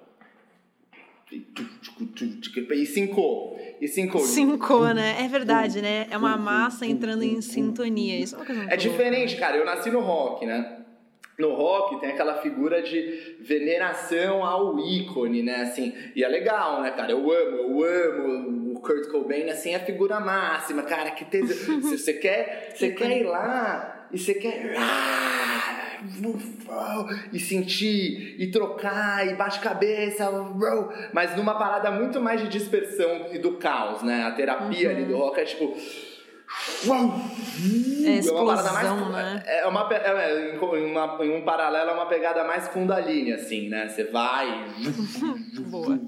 [1.30, 3.56] e cinco.
[3.80, 4.18] E cinco.
[4.20, 5.24] Cinco, né?
[5.24, 6.06] É verdade, né?
[6.10, 8.18] É uma massa entrando em sintonia.
[8.18, 9.56] Isso é uma coisa É diferente, cara.
[9.56, 10.78] Eu nasci no rock, né?
[11.38, 15.62] no rock tem aquela figura de veneração ao ícone, né?
[15.62, 17.12] Assim, e é legal, né, cara?
[17.12, 21.12] Eu amo, eu amo o Kurt Cobain, assim, é a figura máxima, cara.
[21.12, 21.46] Que te...
[21.46, 24.74] Se você quer, você quer ir lá e você quer
[27.32, 30.30] e sentir e trocar e bate cabeça,
[31.12, 34.24] mas numa parada muito mais de dispersão e do caos, né?
[34.24, 34.96] A terapia uhum.
[34.96, 35.76] ali do rock é tipo
[38.06, 39.42] é, explosão, é uma mais, né?
[39.46, 43.88] É uma, é, em, uma, em um paralelo é uma pegada mais kundalini, assim, né?
[43.88, 44.64] Você vai.
[45.68, 45.98] Boa.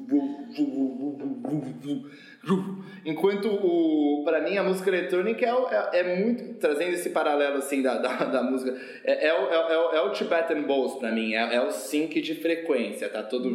[3.05, 6.55] Enquanto o, pra mim a música eletrônica é, é, é, muito.
[6.59, 10.63] Trazendo esse paralelo assim da, da, da música, é, é, o, é, o, é Tibetan
[10.63, 13.49] Bowls pra mim, é, é o sync de frequência, tá todo.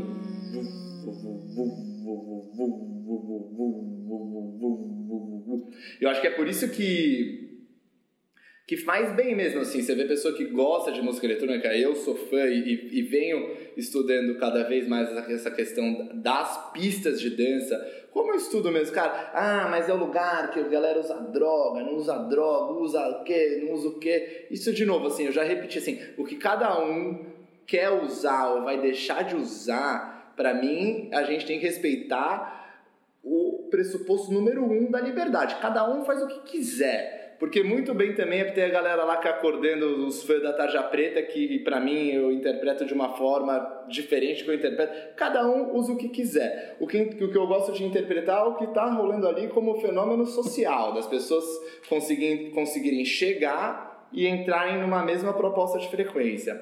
[6.02, 7.46] Eu acho que é por isso que
[8.68, 12.16] que faz bem mesmo, assim, você vê pessoa que gosta de música eletrônica, eu sou
[12.16, 17.78] fã e, e venho estudando cada vez mais essa questão das pistas de dança,
[18.16, 21.84] como eu estudo mesmo, cara, ah, mas é o lugar que a galera usa droga,
[21.84, 25.34] não usa droga, usa o quê, não usa o quê, isso de novo, assim, eu
[25.34, 27.26] já repeti, assim, o que cada um
[27.68, 32.88] quer usar ou vai deixar de usar, para mim, a gente tem que respeitar
[33.22, 35.56] o pressuposto número um da liberdade.
[35.56, 37.25] Cada um faz o que quiser.
[37.40, 40.82] Porque muito bem também é ter a galera lá que acordando os fãs da Tarja
[40.84, 45.16] Preta, que para mim eu interpreto de uma forma diferente que eu interpreto.
[45.16, 46.78] Cada um usa o que quiser.
[46.80, 49.82] O que, o que eu gosto de interpretar é o que está rolando ali como
[49.82, 51.46] fenômeno social, das pessoas
[51.90, 56.62] conseguirem, conseguirem chegar e entrarem numa mesma proposta de frequência.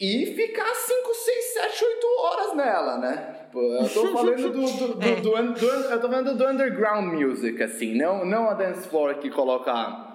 [0.00, 3.36] E ficar 5, 6, 7, 8 horas nela, né?
[3.52, 5.16] Eu tô falando do, do, do, é.
[5.16, 10.06] do, eu tô falando do underground music, assim, não, não a dance floor que coloca.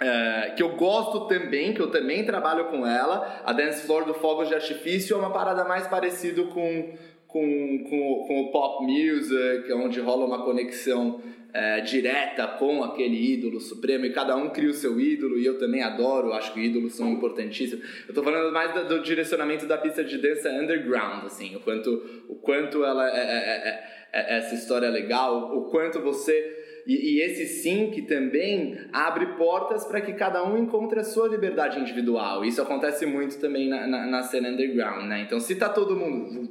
[0.00, 3.42] É, que eu gosto também, que eu também trabalho com ela.
[3.44, 6.94] A dance floor do Fogos de Artifício é uma parada mais parecida com,
[7.28, 11.20] com, com, com o pop music, onde rola uma conexão
[11.52, 15.58] é, direta com aquele ídolo supremo e cada um cria o seu ídolo e eu
[15.58, 17.84] também adoro, acho que ídolos são importantíssimos.
[18.08, 22.24] Eu tô falando mais do, do direcionamento da pista de dança underground, assim, o quanto,
[22.28, 27.20] o quanto ela é, é, é, essa história é legal, o quanto você e, e,
[27.20, 32.44] esse sync também abre portas para que cada um encontre a sua liberdade individual.
[32.44, 35.20] Isso acontece muito também na, na, na cena underground, né?
[35.20, 36.48] Então, se tá todo mundo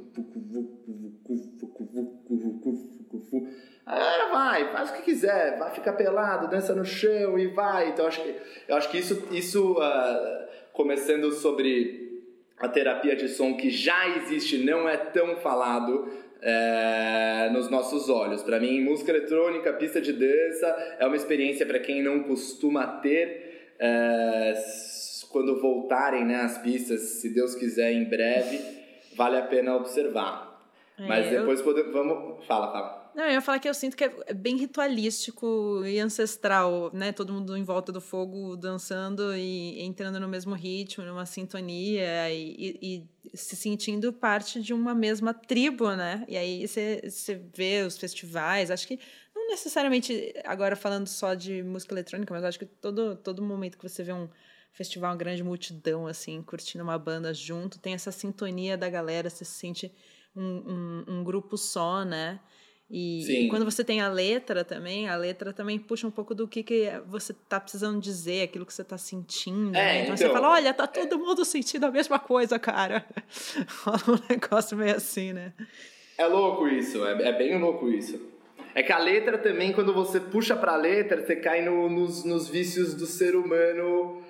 [3.90, 7.88] a galera vai, faz o que quiser, vai ficar pelado, dança no chão e vai.
[7.88, 8.36] Então, eu acho que,
[8.68, 12.08] eu acho que isso, isso uh, começando sobre
[12.56, 16.08] a terapia de som que já existe, não é tão falado
[16.40, 18.44] é, nos nossos olhos.
[18.44, 23.74] Para mim, música eletrônica, pista de dança é uma experiência para quem não costuma ter.
[23.80, 24.54] É,
[25.32, 28.60] quando voltarem né, as pistas, se Deus quiser, em breve,
[29.16, 30.60] vale a pena observar.
[30.96, 31.64] É, Mas depois eu...
[31.64, 32.46] podemos, vamos.
[32.46, 32.99] Fala, fala.
[33.14, 37.12] Não, eu ia falar que eu sinto que é bem ritualístico e ancestral, né?
[37.12, 42.78] Todo mundo em volta do fogo dançando e entrando no mesmo ritmo, numa sintonia e,
[42.80, 46.24] e, e se sentindo parte de uma mesma tribo, né?
[46.28, 48.98] E aí você vê os festivais, acho que
[49.34, 53.88] não necessariamente agora falando só de música eletrônica, mas acho que todo, todo momento que
[53.88, 54.28] você vê um
[54.72, 59.44] festival, uma grande multidão, assim, curtindo uma banda junto, tem essa sintonia da galera, você
[59.44, 59.92] se sente
[60.34, 62.40] um, um, um grupo só, né?
[62.90, 66.48] E, e, quando você tem a letra também, a letra também puxa um pouco do
[66.48, 69.70] que, que você tá precisando dizer, aquilo que você tá sentindo.
[69.70, 70.02] É, né?
[70.02, 73.06] então, então, você fala, olha, tá todo mundo sentindo a mesma coisa, cara.
[73.84, 75.52] Rola um negócio meio assim, né?
[76.18, 78.20] É louco isso, é, é, bem louco isso.
[78.74, 82.48] É que a letra também, quando você puxa pra letra, você cai no, nos, nos
[82.48, 84.20] vícios do ser humano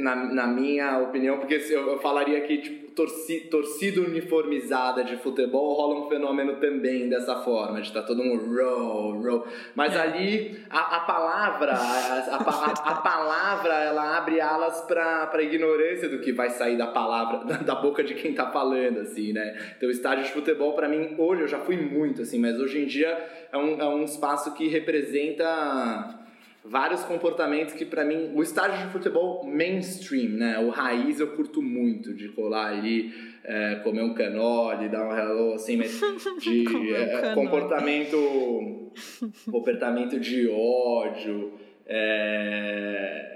[0.00, 5.74] na, na minha opinião, porque eu, eu falaria que tipo, torci, torcida uniformizada de futebol
[5.74, 9.46] rola um fenômeno também dessa forma, de estar tá todo mundo roll, roll.
[9.74, 10.00] Mas é.
[10.00, 16.20] ali a, a palavra, a, a, a, palavra, ela abre alas para a ignorância do
[16.20, 19.74] que vai sair da palavra, da, da boca de quem tá falando, assim, né?
[19.76, 22.82] Então, o estádio de futebol, para mim, hoje eu já fui muito, assim, mas hoje
[22.82, 26.25] em dia é um, é um espaço que representa
[26.68, 31.62] vários comportamentos que para mim o estágio de futebol mainstream, né, o raiz eu curto
[31.62, 33.12] muito de colar ali,
[33.44, 36.00] é, comer um canole, dar um hello assim, mas
[36.40, 38.92] de é, comportamento
[39.50, 41.52] comportamento de ódio,
[41.86, 43.35] é,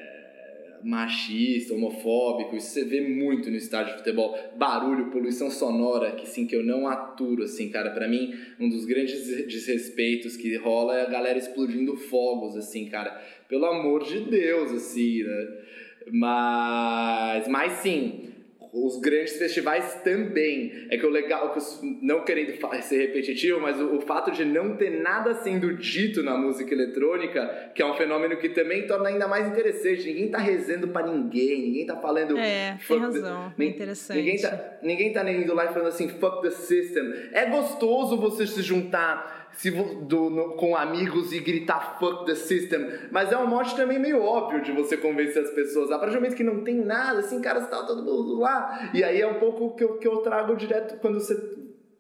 [0.83, 4.37] machista, homofóbico, isso você vê muito no estádio de futebol.
[4.57, 7.91] Barulho, poluição sonora, que sim, que eu não aturo, assim, cara.
[7.91, 13.11] para mim, um dos grandes desrespeitos que rola é a galera explodindo fogos, assim, cara.
[13.49, 15.49] Pelo amor de Deus, assim, né?
[16.13, 18.30] Mas, mas sim,
[18.73, 20.87] os grandes festivais também.
[20.91, 21.57] É que o legal,
[22.01, 26.37] não querendo ser repetitivo, mas o, o, fato de não ter nada sendo dito na
[26.37, 30.07] música eletrônica, que é um fenômeno que também torna ainda mais interessante.
[30.07, 32.39] Ninguém tá rezando para ninguém, ninguém tá falando.
[32.39, 34.17] É, tem razão, the, é interessante.
[34.19, 37.13] Ninguém tá, ninguém tá indo lá e falando assim, fuck the system.
[37.33, 42.87] É gostoso você se juntar se, do, no, com amigos e gritar fuck the system.
[43.11, 45.91] Mas é um mote também meio óbvio de você convencer as pessoas.
[45.91, 48.91] A partir do momento que não tem nada, assim, cara, está todo mundo lá.
[48.95, 51.37] E aí é um pouco que eu, que eu trago direto quando você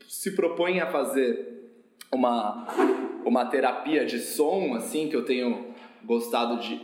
[0.08, 1.50] se propõe a fazer
[2.12, 2.66] uma,
[3.24, 5.70] uma terapia de som, assim, que eu tenho
[6.04, 6.76] gostado de,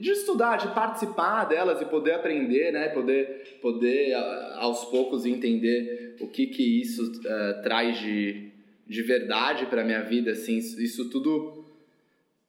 [0.00, 2.88] de estudar, de participar delas e poder aprender, né?
[2.88, 4.14] Poder, poder
[4.56, 8.47] aos poucos entender o que que isso uh, traz de
[8.88, 11.66] de verdade para minha vida, assim, isso tudo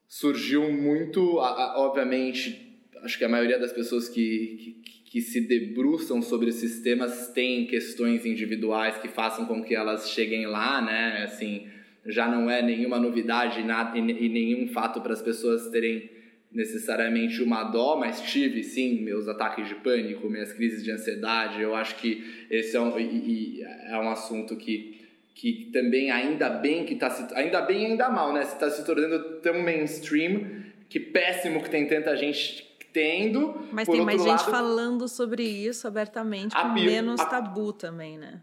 [0.07, 6.49] surgiu muito, obviamente, acho que a maioria das pessoas que, que, que se debruçam sobre
[6.49, 11.67] esses temas tem questões individuais que façam com que elas cheguem lá, né, assim,
[12.05, 16.09] já não é nenhuma novidade nada, e, e nenhum fato para as pessoas terem
[16.51, 21.61] necessariamente uma dó, mas tive sim meus ataques de pânico, minhas crises de ansiedade.
[21.61, 24.98] Eu acho que esse é um, e, e é um assunto que
[25.39, 28.41] que também ainda bem que está se ainda bem e ainda mal, né?
[28.41, 33.55] Está se tornando tão mainstream que péssimo que tem tanta gente tendo.
[33.71, 38.41] Mas tem mais lado, gente falando sobre isso abertamente, com menos a, tabu também, né?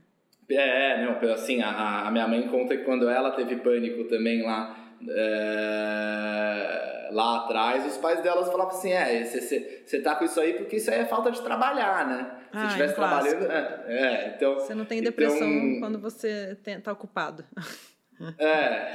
[0.48, 4.85] É, não, assim, a, a minha mãe conta que quando ela teve pânico também lá
[5.08, 10.76] é, lá atrás, os pais delas falavam assim: é, você tá com isso aí porque
[10.76, 12.30] isso aí é falta de trabalhar, né?
[12.50, 13.50] Se ah, estivesse é trabalhando.
[13.50, 14.54] É, é, então.
[14.54, 17.44] Você não tem depressão então, quando você tá ocupado.
[18.38, 18.94] É.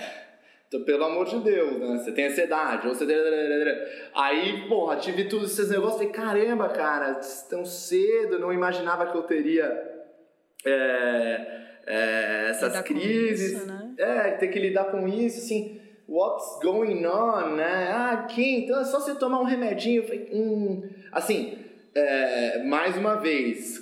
[0.67, 1.95] Então, pelo amor de Deus, né?
[1.99, 3.05] Você tem ansiedade, ou você.
[4.15, 5.97] Aí, porra, tive todos esses negócios.
[5.97, 9.65] Falei, caramba, cara, tão cedo, não imaginava que eu teria.
[10.65, 13.51] É, é, essas crises.
[13.51, 13.93] Isso, né?
[13.95, 15.80] É, ter que lidar com isso, assim
[16.11, 17.89] what's going on, né?
[17.89, 20.03] Ah, aqui, então é só você tomar um remedinho.
[20.33, 20.83] Hum.
[21.09, 21.57] Assim,
[21.95, 23.81] é, mais uma vez,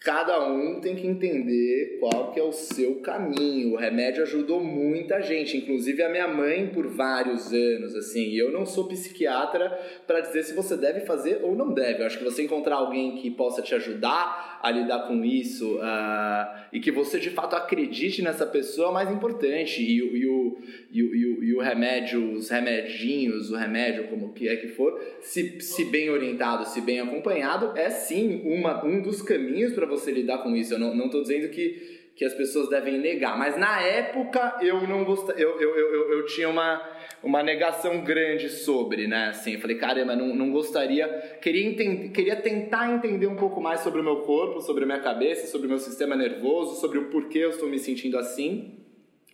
[0.00, 3.74] cada um tem que entender qual que é o seu caminho.
[3.74, 8.34] O remédio ajudou muita gente, inclusive a minha mãe por vários anos, assim.
[8.34, 9.70] Eu não sou psiquiatra
[10.04, 12.02] para dizer se você deve fazer ou não deve.
[12.02, 16.58] Eu acho que você encontrar alguém que possa te ajudar a lidar com isso uh,
[16.72, 20.58] e que você de fato acredite nessa pessoa é mais importante e, e, o,
[20.90, 25.60] e, o, e o remédio, os remedinhos, o remédio como que é que for, se,
[25.60, 30.38] se bem orientado, se bem acompanhado, é sim uma, um dos caminhos para você lidar
[30.38, 30.74] com isso.
[30.74, 33.38] Eu não estou dizendo que que as pessoas devem negar.
[33.38, 36.82] Mas na época eu não gostava, eu, eu, eu, eu, tinha uma,
[37.22, 39.28] uma negação grande sobre, né?
[39.28, 41.06] Assim, eu falei, caramba, não, não gostaria,
[41.40, 44.98] queria, entender, queria tentar entender um pouco mais sobre o meu corpo, sobre a minha
[44.98, 48.80] cabeça, sobre o meu sistema nervoso, sobre o porquê eu estou me sentindo assim.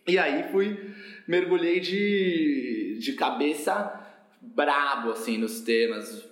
[0.07, 0.77] E aí fui,
[1.27, 3.99] mergulhei de, de cabeça
[4.39, 6.23] brabo, assim, nos temas.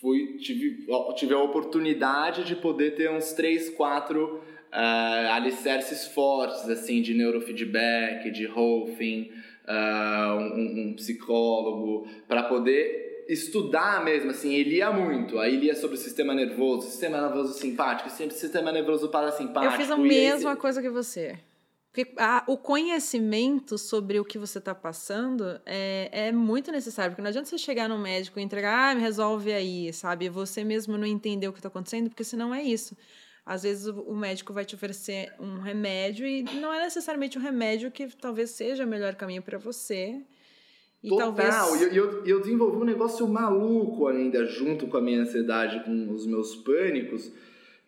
[0.00, 4.42] Fui, tive, tive a oportunidade de poder ter uns três, quatro
[4.74, 9.30] uh, alicerces fortes, assim, de neurofeedback, de Rolfing,
[9.68, 15.76] uh, um, um psicólogo, para poder estudar mesmo, assim, ele ia muito, aí ele ia
[15.76, 19.72] sobre o sistema nervoso, sistema nervoso simpático, sempre sistema nervoso parasimpático.
[19.72, 20.60] Eu fiz a mesma esse...
[20.60, 21.38] coisa que você.
[21.90, 27.22] Porque a, o conhecimento sobre o que você está passando é, é muito necessário, porque
[27.22, 30.28] não adianta você chegar no médico e entregar, ah, me resolve aí, sabe?
[30.28, 32.96] Você mesmo não entender o que está acontecendo, porque senão é isso.
[33.46, 37.90] Às vezes o médico vai te oferecer um remédio e não é necessariamente um remédio
[37.90, 40.22] que talvez seja o melhor caminho para você.
[41.02, 41.82] E Total, talvez...
[41.82, 46.26] eu, eu, eu desenvolvi um negócio maluco ainda junto com a minha ansiedade, com os
[46.26, 47.30] meus pânicos,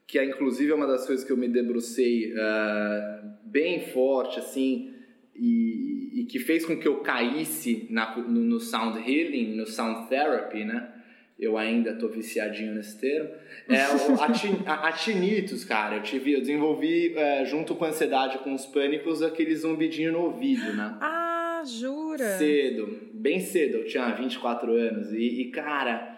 [0.06, 4.94] que é inclusive uma das coisas que eu me debrucei uh, bem forte, assim,
[5.34, 10.08] e, e, que fez com que eu caísse na, no, no sound healing, no sound
[10.10, 10.95] therapy, né?
[11.38, 13.30] Eu ainda tô viciadinho nesse termo,
[13.68, 14.20] é o
[14.68, 15.96] atinitos, cara.
[15.96, 20.20] Eu, tive, eu desenvolvi, é, junto com a ansiedade, com os pânicos, aquele zumbidinho no
[20.20, 20.96] ouvido, né?
[21.00, 22.38] Ah, jura?
[22.38, 23.78] Cedo, bem cedo.
[23.78, 25.12] Eu tinha 24 anos.
[25.12, 26.16] E, e cara.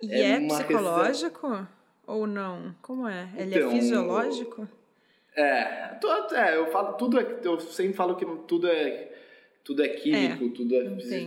[0.00, 1.48] E é, é psicológico?
[1.48, 1.68] Questão...
[2.06, 2.74] Ou não?
[2.82, 3.28] Como é?
[3.36, 4.68] Ele é então, é fisiológico?
[5.36, 5.96] É,
[6.34, 7.40] é, eu falo, tudo é.
[7.42, 9.11] Eu sempre falo que tudo é
[9.64, 10.84] tudo é químico, é, tudo, é,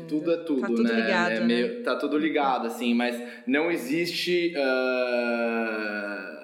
[0.07, 0.95] tudo é tudo, tá tudo né?
[0.95, 1.81] Ligado, é meio, né?
[1.83, 4.53] Tá tudo ligado, assim, mas não existe.
[4.55, 6.35] Uh...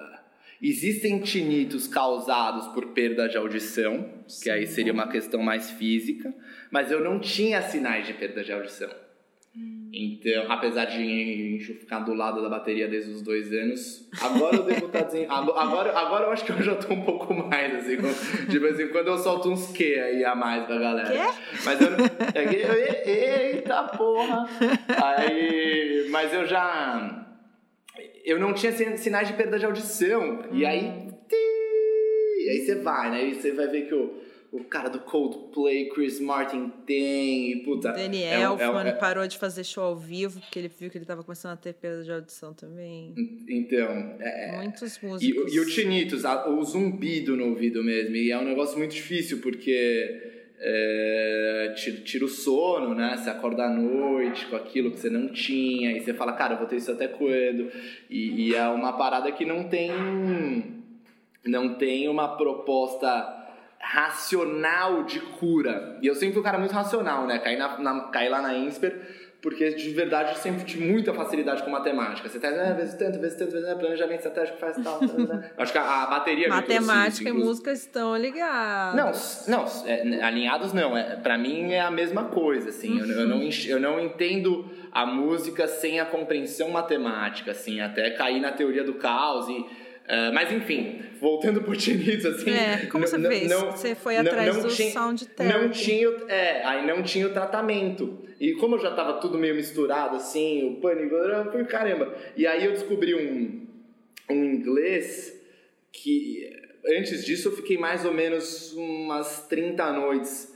[0.64, 4.44] Existem tinitos causados por perda de audição, Sim.
[4.44, 6.32] que aí seria uma questão mais física,
[6.70, 8.88] mas eu não tinha sinais de perda de audição.
[9.92, 10.18] Hum.
[10.18, 14.62] Então, apesar de gente ficar do lado da bateria desde os dois anos, agora eu
[14.62, 15.26] devo estar desen...
[15.28, 17.98] agora, agora eu acho que eu já tô um pouco mais, assim,
[18.48, 21.10] de vez em quando eu solto uns que aí a mais pra galera.
[21.10, 21.40] Quê?
[21.64, 21.98] Mas eu não.
[23.06, 24.48] Eita porra!
[24.88, 26.06] Aí.
[26.10, 27.26] Mas eu já.
[28.24, 30.46] Eu não tinha sinais de perda de audição.
[30.52, 31.12] E aí.
[31.30, 33.24] E aí você vai, né?
[33.26, 34.22] E você vai ver que o
[34.52, 37.90] o cara do Coldplay, Chris Martin tem, e puta.
[37.90, 41.06] Daniel é, é, é, parou de fazer show ao vivo, porque ele viu que ele
[41.06, 43.14] tava começando a ter perda de audição também.
[43.48, 44.14] Então.
[44.20, 45.50] É, Muitos músicos.
[45.50, 48.14] E, e o tinnitus, o zumbido no ouvido mesmo.
[48.14, 50.30] E é um negócio muito difícil, porque.
[50.64, 53.16] É, tira, tira, o sono, né?
[53.16, 56.58] Você acorda à noite com aquilo que você não tinha, e você fala, cara, eu
[56.58, 57.72] vou ter isso até quando?
[58.08, 59.90] E, e é uma parada que não tem.
[61.44, 63.41] Não tem uma proposta
[63.82, 65.98] racional de cura.
[66.00, 67.40] E eu sempre fui um cara muito racional, né?
[67.40, 68.96] Caí, na, na, caí lá na INSPER,
[69.42, 72.28] porque de verdade eu sempre tive muita facilidade com matemática.
[72.28, 75.00] Você tá ah, vezes tanto, vezes tanto, vezes tanto, planejamento estratégico faz tal.
[75.58, 76.46] Acho que a, a bateria.
[76.46, 79.44] É matemática e música estão ligados.
[79.48, 80.96] Não, não é, alinhados não.
[80.96, 83.00] É, para mim é a mesma coisa, assim.
[83.00, 83.10] Uhum.
[83.10, 88.40] Eu, eu, não, eu não entendo a música sem a compreensão matemática, assim, até cair
[88.40, 89.81] na teoria do caos e
[90.12, 92.50] Uh, mas enfim, voltando pro Tinnitus, assim.
[92.50, 93.48] É, como você fez?
[93.48, 95.58] Não, você foi atrás não, do tinha, sound therapy.
[95.58, 98.18] Não tinha, é, aí não tinha o tratamento.
[98.38, 102.14] E como eu já tava tudo meio misturado, assim, o pânico, eu falei, caramba.
[102.36, 103.66] E aí eu descobri um,
[104.28, 105.34] um inglês
[105.90, 106.46] que,
[106.86, 110.52] antes disso, eu fiquei mais ou menos umas 30 noites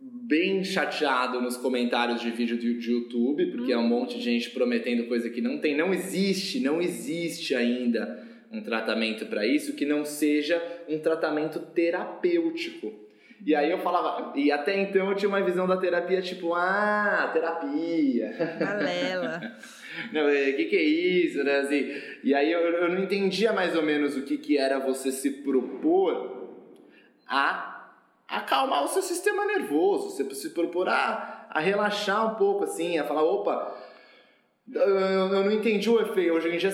[0.00, 3.78] bem chateado nos comentários de vídeo do YouTube, porque hum.
[3.78, 8.24] é um monte de gente prometendo coisa que não tem, não existe, não existe ainda
[8.56, 12.92] um tratamento para isso que não seja um tratamento terapêutico.
[13.44, 17.30] E aí eu falava, e até então eu tinha uma visão da terapia tipo, ah,
[17.32, 18.34] terapia.
[18.58, 19.56] Galela.
[20.10, 21.58] não, o é, que, que é isso, né?
[21.58, 21.94] Assim,
[22.24, 25.42] e aí eu, eu não entendia mais ou menos o que, que era você se
[25.42, 26.46] propor
[27.28, 27.92] a
[28.26, 33.04] acalmar o seu sistema nervoso, você se propor a, a relaxar um pouco, assim, a
[33.04, 33.76] falar, opa,
[34.72, 36.32] eu, não entendi o efeito.
[36.32, 36.70] Hoje em dia,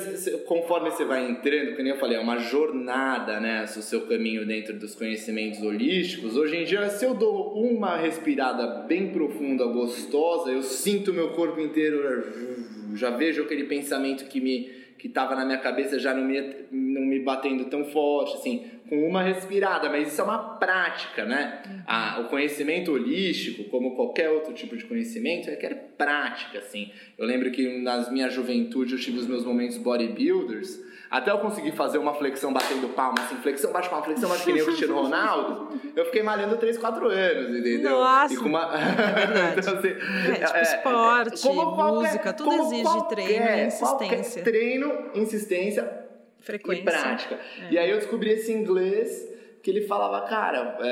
[0.47, 3.64] conforme você vai entrando, que nem eu falei, é uma jornada, né?
[3.64, 6.36] O seu caminho dentro dos conhecimentos holísticos.
[6.36, 11.61] Hoje em dia, se eu dou uma respirada bem profunda, gostosa, eu sinto meu corpo
[11.61, 12.57] inteiro,
[12.95, 16.40] já vejo aquele pensamento que me que estava na minha cabeça já não me,
[16.70, 21.62] não me batendo tão forte, assim, com uma respirada, mas isso é uma prática, né?
[21.86, 26.93] Ah, o conhecimento holístico, como qualquer outro tipo de conhecimento, é que é prática, assim.
[27.16, 30.78] Eu lembro que nas minha juventude eu tive os meus momentos bodybuilders,
[31.11, 34.53] até eu conseguir fazer uma flexão batendo palma, assim, flexão bate palma, flexão bate que
[34.53, 37.93] nem o Cristiano Ronaldo, eu fiquei malhando 3, 4 anos, entendeu?
[37.93, 38.34] Nossa!
[38.34, 38.74] E com uma...
[38.76, 44.43] É então, assim, é, tipo é, esporte, qualquer, música, tudo exige qualquer, treino e insistência.
[44.43, 46.01] treino, insistência
[46.43, 46.82] Frequência.
[46.82, 47.40] e prática.
[47.61, 47.72] É.
[47.72, 49.32] E aí eu descobri esse inglês
[49.62, 50.88] que ele falava, cara, é,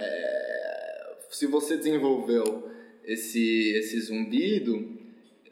[0.00, 2.70] é, se você desenvolveu
[3.04, 4.96] esse, esse zumbido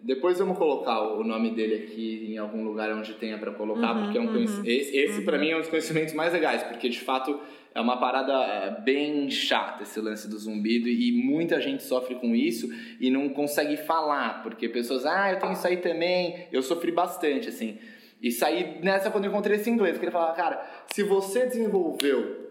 [0.05, 4.03] depois vamos colocar o nome dele aqui em algum lugar onde tenha para colocar, uhum,
[4.03, 5.25] porque é um uhum, esse, esse uhum.
[5.25, 7.41] para mim é um dos conhecimentos mais legais, porque de fato
[7.75, 12.35] é uma parada é, bem chata esse lance do zumbido e muita gente sofre com
[12.35, 12.68] isso
[13.01, 17.49] e não consegue falar, porque pessoas, ah, eu tenho isso aí também, eu sofri bastante,
[17.49, 17.79] assim.
[18.25, 22.49] E saí nessa quando eu encontrei esse inglês, porque ele falava, cara, se você desenvolveu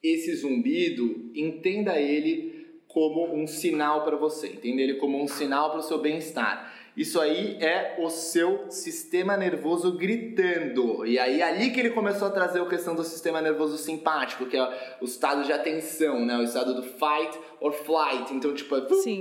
[0.00, 5.80] esse zumbido, entenda ele como um sinal para você, entende ele como um sinal para
[5.80, 6.72] o seu bem-estar.
[6.96, 11.04] Isso aí é o seu sistema nervoso gritando.
[11.04, 14.56] E aí ali que ele começou a trazer a questão do sistema nervoso simpático, que
[14.56, 16.38] é o estado de atenção, né?
[16.38, 18.32] O estado do fight or flight.
[18.32, 18.88] Então, tipo, é...
[19.02, 19.20] Sim.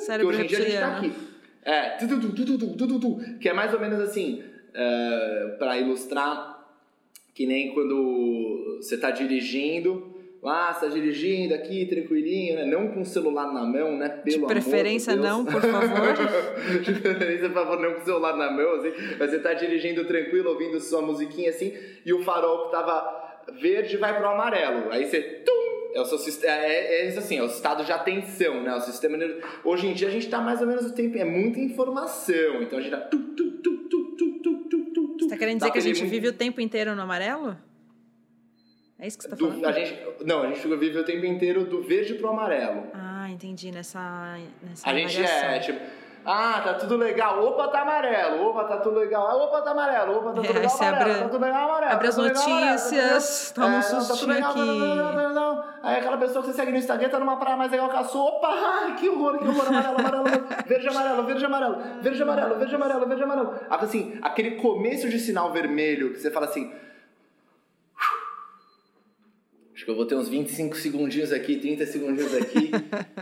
[0.00, 1.35] Cérebro que hoje em dia a gente tá aqui.
[1.66, 6.64] É, tu, tu, tu, que é mais ou menos assim, uh, é, para ilustrar,
[7.34, 12.64] que nem quando você está dirigindo lá, está dirigindo aqui, tranquilinho, né?
[12.64, 14.08] Não com o celular na mão, né?
[14.08, 16.14] Pelo de preferência de não, por favor.
[16.80, 18.92] de preferência, por favor, não com o celular na mão, assim.
[19.18, 21.72] Mas você está dirigindo tranquilo, ouvindo sua musiquinha assim,
[22.04, 24.92] e o farol que tava verde vai pro amarelo.
[24.92, 25.20] Aí você...
[25.20, 28.74] Tum, é o seu sistema, é, é, é assim, é o estado de atenção, né?
[28.74, 29.16] O sistema
[29.64, 32.78] hoje em dia a gente está mais ou menos o tempo, é muita informação, então
[32.78, 33.08] a gente tá
[35.18, 37.56] Você tá querendo dizer que a gente vive o tempo inteiro no amarelo?
[38.98, 39.64] É isso que você tá falando?
[39.64, 42.88] a gente, não, a gente vive o tempo inteiro do verde pro amarelo.
[42.92, 43.70] Ah, entendi.
[43.70, 44.38] Nessa.
[44.62, 46.05] nessa a gente é, tipo.
[46.28, 47.40] Ah, tá tudo legal.
[47.46, 48.48] Opa, tá amarelo.
[48.48, 49.26] Opa, tá tudo legal.
[49.28, 50.16] Ah, opa, tá amarelo.
[50.18, 50.76] Opa, tá tudo É, legal.
[50.76, 50.96] Amarelo.
[51.00, 51.92] abre- tá tudo legal amarelo.
[51.92, 53.86] abre tá as tudo legal, amarelo, notícias, tá tudo toma um legal.
[53.86, 55.04] É, tá tudo sustinho tá tudo aqui.
[55.06, 55.64] tá tudo.
[55.86, 58.02] Aí aquela pessoa que você segue no Instagram tá numa praia mais legal que a
[58.04, 58.22] sua.
[58.24, 58.48] Opa,
[58.82, 59.68] ai, que horror, que horror.
[59.68, 60.24] Amarelo, amarelo,
[60.66, 63.54] verde, amarelo, verde, amarelo, verde, amarelo, verde, amarelo, verde, amarelo.
[63.70, 66.72] Assim, aquele começo de sinal vermelho que você fala assim.
[69.74, 72.70] Acho que eu vou ter uns 25 segundinhos aqui, 30 segundinhos aqui.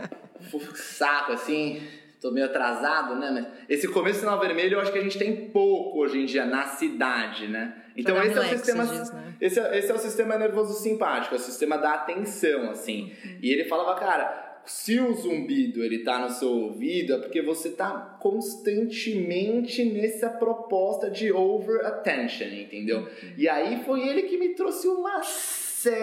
[0.75, 1.81] Saco, assim.
[2.25, 3.29] Tô meio atrasado, né?
[3.29, 6.43] Mas esse começo sinal vermelho eu acho que a gente tem pouco hoje em dia
[6.43, 7.75] na cidade, né?
[7.95, 8.83] Então esse é o sistema.
[8.83, 9.35] diz, né?
[9.39, 13.13] Esse é, esse é o sistema nervoso simpático, é o sistema da atenção, assim.
[13.43, 17.69] E ele falava, cara, se o zumbido ele tá no seu ouvido, é porque você
[17.69, 23.07] tá constantemente nessa proposta de over attention, entendeu?
[23.37, 25.99] E aí foi ele que me trouxe uma série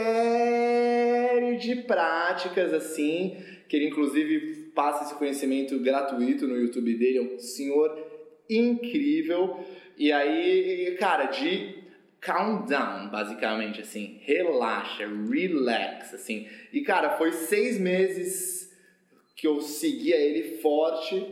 [1.56, 3.36] de práticas, assim,
[3.68, 7.96] que ele inclusive passa esse conhecimento gratuito no YouTube dele, é um senhor
[8.48, 9.58] incrível.
[9.96, 11.82] E aí, cara, de
[12.24, 16.46] countdown, basicamente, assim, relaxa, relax, assim.
[16.72, 18.70] E, cara, foi seis meses
[19.36, 21.26] que eu seguia ele forte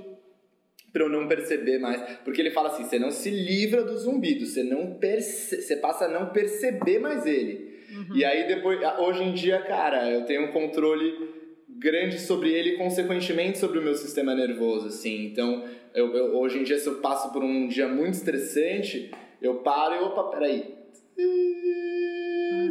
[0.92, 2.02] pra eu não perceber mais.
[2.24, 5.62] Porque ele fala assim, você não se livra do zumbido, você não perce...
[5.62, 7.70] você passa a não perceber mais ele.
[8.14, 11.39] E aí depois, hoje em dia, cara, eu tenho um controle
[11.80, 15.24] grande sobre ele e consequentemente sobre o meu sistema nervoso, assim.
[15.24, 15.64] Então,
[15.94, 19.10] eu, eu- hoje em dia, se eu passo por um dia muito estressante,
[19.40, 20.74] eu paro e, opa, peraí.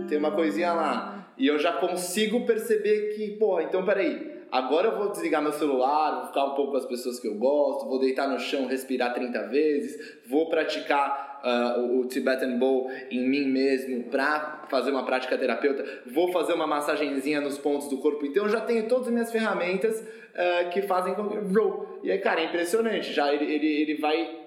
[0.07, 1.34] Tem uma coisinha lá.
[1.38, 4.38] E eu já consigo perceber que, pô, então peraí.
[4.51, 7.36] Agora eu vou desligar meu celular, vou ficar um pouco com as pessoas que eu
[7.36, 13.28] gosto, vou deitar no chão, respirar 30 vezes, vou praticar ah, o, Tibetan Bowl em
[13.28, 18.26] mim mesmo pra fazer uma prática terapeuta, vou fazer uma massagenzinha nos pontos do corpo.
[18.26, 20.04] Então eu já tenho todas as minhas ferramentas
[20.36, 22.00] ah, que fazem com que.
[22.04, 23.12] E aí, cara, é impressionante.
[23.14, 24.38] Já ele, ele, ele vai.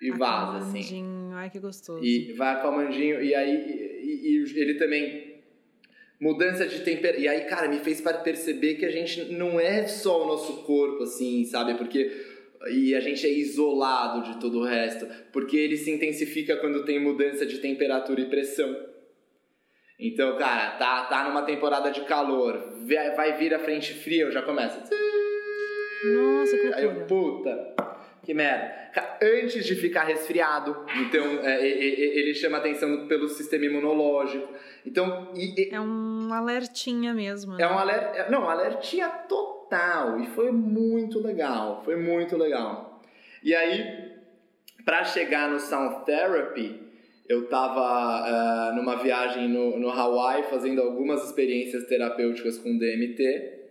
[0.00, 1.30] E vaza, assim.
[1.32, 2.04] Ai, que gostoso.
[2.04, 3.22] E vai acalmandinho.
[3.22, 5.32] E aí e, e- e ele também.
[6.20, 7.20] Mudança de temperatura.
[7.24, 10.62] E aí, cara, me fez para perceber que a gente não é só o nosso
[10.64, 11.74] corpo, assim, sabe?
[11.74, 12.31] Porque.
[12.70, 15.06] E a gente é isolado de todo o resto.
[15.32, 18.74] Porque ele se intensifica quando tem mudança de temperatura e pressão.
[19.98, 22.60] Então, cara, tá, tá numa temporada de calor,
[23.14, 24.80] vai vir a frente fria, eu já começo.
[26.04, 27.74] Nossa, que Aí eu, puta,
[28.24, 28.82] que merda.
[29.22, 34.52] Antes de ficar resfriado, então é, e- ele chama atenção pelo sistema imunológico.
[34.84, 37.56] Então, e- e- É um alertinha mesmo.
[37.56, 37.62] né?
[37.62, 40.20] é um alerta, não, alertinha total.
[40.20, 43.00] E foi muito legal, foi muito legal.
[43.42, 44.12] E aí,
[44.84, 46.80] pra chegar no Sound Therapy,
[47.28, 53.61] eu tava ah, numa viagem no, no Hawaii fazendo algumas experiências terapêuticas com DMT.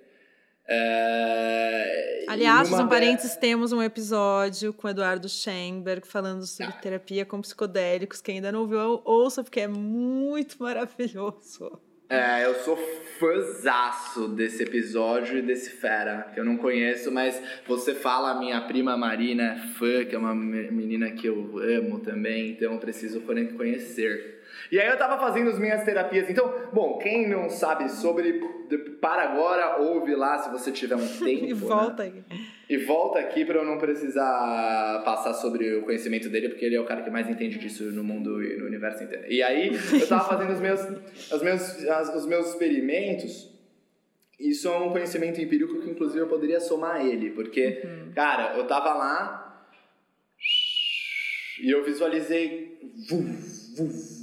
[0.73, 6.81] É, Aliás, um parênteses, temos um episódio com o Eduardo Schenberg falando sobre Ah.
[6.81, 8.21] terapia com psicodélicos.
[8.21, 11.79] Quem ainda não ouviu, ouça, porque é muito maravilhoso.
[12.09, 12.77] É, eu sou
[13.19, 18.97] fãzaço desse episódio e desse fera, que eu não conheço, mas você fala, minha prima
[18.97, 23.21] Marina é fã, que é uma me- menina que eu amo também, então eu preciso
[23.21, 24.40] conhecer.
[24.71, 28.39] E aí eu tava fazendo as minhas terapias, então, bom, quem não sabe sobre,
[29.01, 31.45] para agora, ouve lá se você tiver um tempo.
[31.45, 31.53] E né?
[31.53, 32.23] volta aí.
[32.69, 36.79] E volta aqui pra eu não precisar passar sobre o conhecimento dele, porque ele é
[36.79, 39.25] o cara que mais entende disso no mundo e no universo inteiro.
[39.29, 40.79] E aí, eu tava fazendo os meus,
[41.31, 43.51] os meus, as- os meus experimentos.
[44.39, 47.83] Isso é um conhecimento empírico que, inclusive, eu poderia somar a ele, porque,
[48.15, 49.67] cara, eu tava lá
[51.61, 54.20] e eu visualizei vu, vu, vu, vu,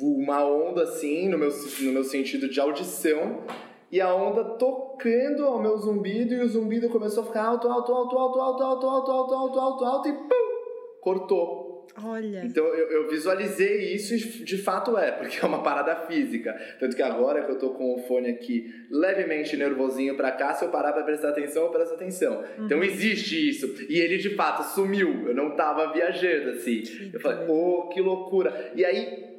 [0.00, 3.42] uma onda assim, no meu, no meu sentido de audição,
[3.90, 7.92] e a onda tocando ao meu zumbido, e o zumbido começou a ficar alto, alto,
[7.92, 11.00] alto, alto, alto, alto, alto, alto, alto, alto, alto, e pum!
[11.00, 11.72] Cortou.
[12.02, 12.42] Olha.
[12.44, 16.54] Então eu, eu visualizei isso e de fato é, porque é uma parada física.
[16.80, 20.64] Tanto que agora que eu tô com o fone aqui levemente nervosinho pra cá, se
[20.64, 22.42] eu parar pra prestar atenção, eu presto atenção.
[22.60, 23.74] Então existe isso.
[23.88, 25.28] E ele de fato sumiu.
[25.28, 26.82] Eu não tava viajando assim.
[27.12, 28.72] Eu falei, oh, que loucura.
[28.74, 29.31] E aí,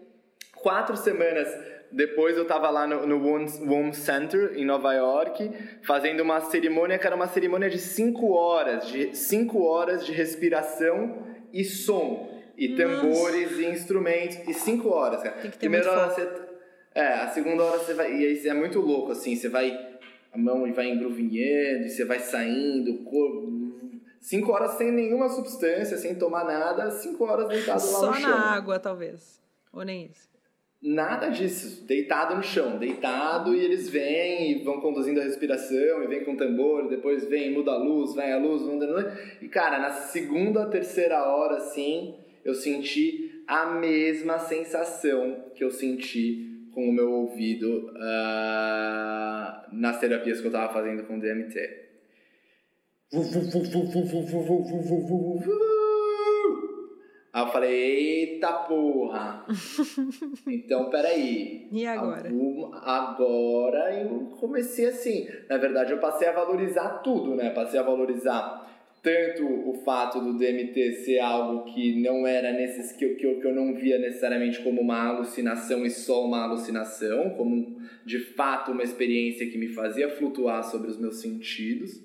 [0.64, 1.48] quatro semanas
[1.94, 5.52] depois eu tava lá no, no Womb Center, em Nova York,
[5.84, 11.24] fazendo uma cerimônia que era uma cerimônia de cinco horas, de cinco horas de respiração
[11.54, 12.34] e som.
[12.58, 12.84] E Nossa.
[12.84, 14.38] tambores e instrumentos.
[14.48, 15.36] E cinco horas, cara.
[15.36, 16.28] Tem que ter Primeira hora você.
[16.96, 18.12] É, a segunda hora você vai.
[18.12, 19.94] E aí é muito louco, assim, você vai.
[20.32, 23.54] A mão vai engruvinhando, e você vai saindo, o corpo.
[24.20, 28.30] Cinco horas sem nenhuma substância, sem tomar nada, cinco horas deitado lá Só no chão.
[28.30, 29.40] na água, talvez.
[29.72, 30.33] Ou nem isso.
[30.86, 36.08] Nada disso, deitado no chão, deitado e eles vêm e vão conduzindo a respiração e
[36.08, 39.80] vem com o tambor, depois vem, muda a luz, vem a luz, muda E cara,
[39.80, 46.92] na segunda, terceira hora assim, eu senti a mesma sensação que eu senti com o
[46.92, 51.84] meu ouvido uh, nas terapias que eu tava fazendo com DMT.
[57.34, 59.44] Aí eu falei, eita porra!
[60.46, 61.68] então, peraí.
[61.72, 62.30] E agora?
[62.84, 65.28] Agora eu comecei assim.
[65.50, 67.50] Na verdade, eu passei a valorizar tudo, né?
[67.50, 68.70] Passei a valorizar
[69.02, 73.54] tanto o fato do DMT ser algo que não era nesses que que que eu
[73.54, 79.50] não via necessariamente como uma alucinação e só uma alucinação, como de fato uma experiência
[79.50, 82.00] que me fazia flutuar sobre os meus sentidos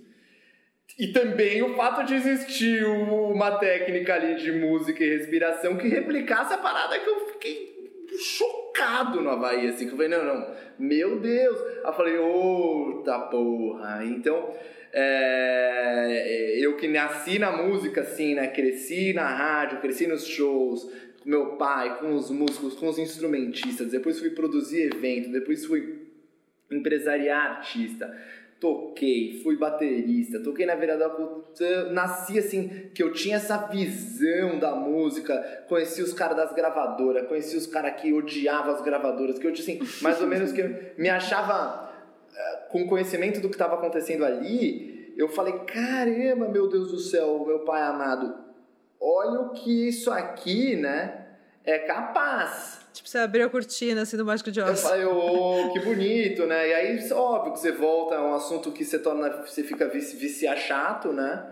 [0.99, 6.53] e também o fato de existir uma técnica ali de música e respiração que replicasse
[6.53, 7.69] a parada que eu fiquei
[8.19, 11.61] chocado no Havaí, assim, que eu falei, não, não, meu Deus.
[11.61, 14.05] Aí eu falei, outra porra.
[14.07, 14.53] Então,
[14.93, 20.83] é, eu que nasci na música, assim, né, cresci na rádio, cresci nos shows,
[21.23, 26.09] com meu pai, com os músicos, com os instrumentistas, depois fui produzir evento, depois fui
[26.71, 28.13] empresariar artista
[28.61, 34.75] toquei, fui baterista, toquei na virada cultura, nasci assim, que eu tinha essa visão da
[34.75, 39.53] música, conheci os caras das gravadoras, conheci os caras que odiavam as gravadoras, que eu
[39.53, 40.63] assim, mais ou menos que
[40.99, 41.89] me achava
[42.31, 47.45] uh, com conhecimento do que estava acontecendo ali, eu falei, caramba, meu Deus do céu,
[47.47, 48.35] meu pai amado,
[49.01, 51.18] olha o que isso aqui, né,
[51.69, 52.79] é capaz.
[52.93, 54.83] Tipo, você abriu a cortina assim do Mágico de Oz.
[54.83, 56.69] Eu falei, oh, que bonito, né?
[56.69, 60.57] E aí, óbvio que você volta, é um assunto que você torna, você fica viciar
[60.57, 61.47] chato, né?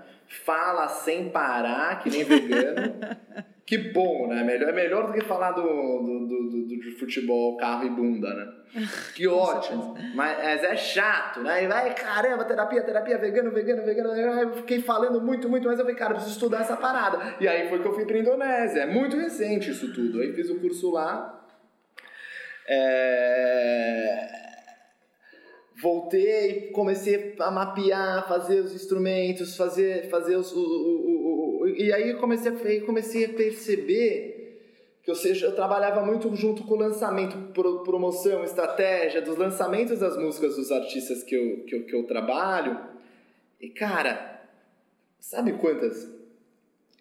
[0.45, 2.95] Fala sem parar, que nem vegano.
[3.67, 4.45] que bom, né?
[4.45, 8.33] Melhor, é melhor do que falar do, do, do, do, do futebol, carro e bunda,
[8.33, 8.53] né?
[9.13, 9.97] Que ótimo.
[10.15, 11.65] Mas é chato, né?
[11.65, 14.11] E vai, caramba, terapia, terapia, vegano, vegano, vegano.
[14.41, 17.35] Eu fiquei falando muito, muito, mas eu falei, cara, eu preciso estudar essa parada.
[17.41, 18.83] E aí foi que eu fui pra Indonésia.
[18.83, 20.21] É muito recente isso tudo.
[20.21, 21.45] Aí fiz o curso lá.
[22.69, 24.29] É...
[25.83, 30.53] Voltei, comecei a mapear, fazer os instrumentos, fazer, fazer os.
[30.53, 31.26] O, o,
[31.77, 34.37] e aí comecei a, comecei a perceber
[35.07, 40.01] que, ou seja, eu trabalhava muito junto com o lançamento, pro, promoção, estratégia, dos lançamentos
[40.01, 42.77] das músicas dos artistas que eu, que eu, que eu trabalho.
[43.61, 44.43] E, cara,
[45.21, 46.13] sabe quantas?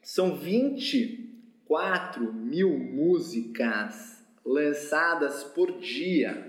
[0.03, 6.47] São 24 mil músicas lançadas por dia.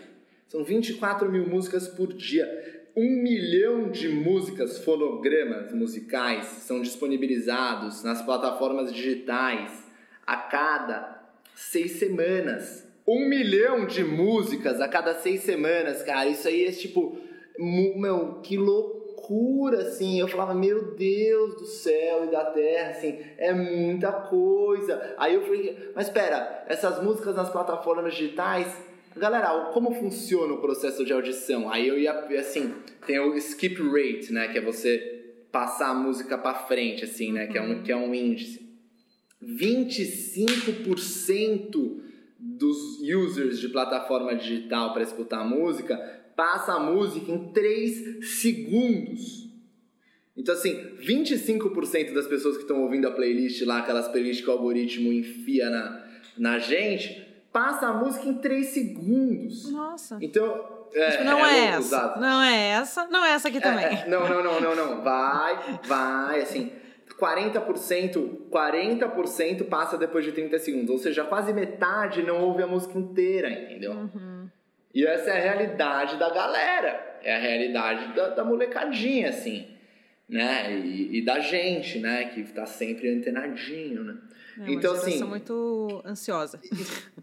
[0.49, 2.76] São 24 mil músicas por dia.
[2.99, 9.85] Um milhão de músicas, fonogramas musicais são disponibilizados nas plataformas digitais
[10.27, 11.21] a cada
[11.55, 12.89] seis semanas.
[13.07, 16.27] Um milhão de músicas a cada seis semanas, cara.
[16.31, 17.19] Isso aí é tipo,
[17.59, 20.19] meu, que loucura, assim.
[20.19, 25.15] Eu falava, meu Deus do céu e da terra, assim, é muita coisa.
[25.19, 28.75] Aí eu falei, mas espera, essas músicas nas plataformas digitais,
[29.17, 31.69] galera, como funciona o processo de audição?
[31.71, 32.73] Aí eu ia, assim,
[33.07, 37.47] tem o skip rate, né, que é você passar a música para frente, assim, né,
[37.47, 38.67] que é um, que é um índice.
[39.43, 42.03] 25%
[42.39, 45.97] dos users de plataforma digital para escutar música
[46.37, 49.47] passa a música em 3 segundos.
[50.37, 54.53] Então, assim, 25% das pessoas que estão ouvindo a playlist lá, aquelas playlists que o
[54.53, 56.07] algoritmo enfia na,
[56.37, 57.26] na gente,
[57.57, 59.73] passa a música em 3 segundos.
[59.73, 60.19] Nossa.
[60.21, 62.17] Então, é, tipo, não é, é essa.
[62.19, 63.07] Não é essa.
[63.07, 63.87] Não é essa aqui é, também.
[63.87, 65.03] É, não, não, não, não, não.
[65.03, 66.71] Vai, vai, assim.
[67.19, 70.91] 40%, 40% passa depois de 30 segundos.
[70.91, 73.93] Ou seja, quase metade não ouve a música inteira, entendeu?
[73.93, 74.51] Uhum.
[74.95, 77.19] E essa é a realidade da galera.
[77.23, 79.67] É a realidade da, da molecadinha, assim.
[80.29, 80.77] Né?
[80.77, 82.27] E, e, da gente, né?
[82.27, 84.15] Que tá sempre antenadinho, né?
[84.61, 85.21] É então, assim.
[85.21, 86.61] Eu muito ansiosa.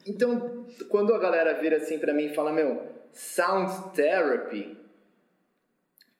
[0.05, 2.81] Então, quando a galera vira assim para mim e fala, meu,
[3.13, 4.77] sound therapy,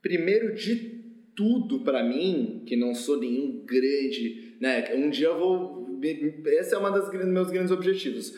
[0.02, 1.04] primeiro de
[1.36, 4.94] tudo para mim, que não sou nenhum grande, né?
[4.96, 5.84] Um dia eu vou
[6.46, 8.34] esse é uma das meus grandes objetivos,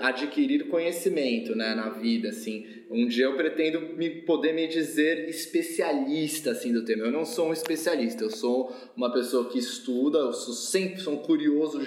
[0.00, 2.66] adquirir conhecimento, né, na vida, assim.
[2.90, 7.04] Um dia eu pretendo me, poder me dizer especialista, assim, do tema.
[7.04, 11.14] Eu não sou um especialista, eu sou uma pessoa que estuda, eu sou sempre sou
[11.14, 11.84] um curioso,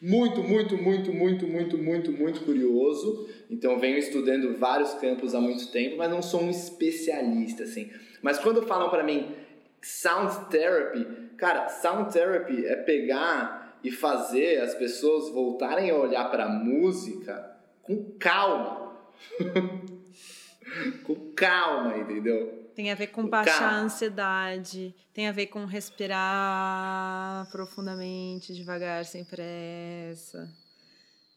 [0.00, 3.28] muito, muito, muito, muito, muito, muito, muito curioso.
[3.50, 7.90] Então venho estudando vários campos há muito tempo, mas não sou um especialista, assim.
[8.20, 9.34] Mas quando falam para mim
[9.82, 16.48] sound therapy, cara, sound therapy é pegar e fazer as pessoas voltarem a olhar para
[16.48, 18.96] música com calma.
[21.04, 22.63] com calma, entendeu?
[22.74, 29.24] Tem a ver com baixar a ansiedade, tem a ver com respirar profundamente, devagar, sem
[29.24, 30.52] pressa.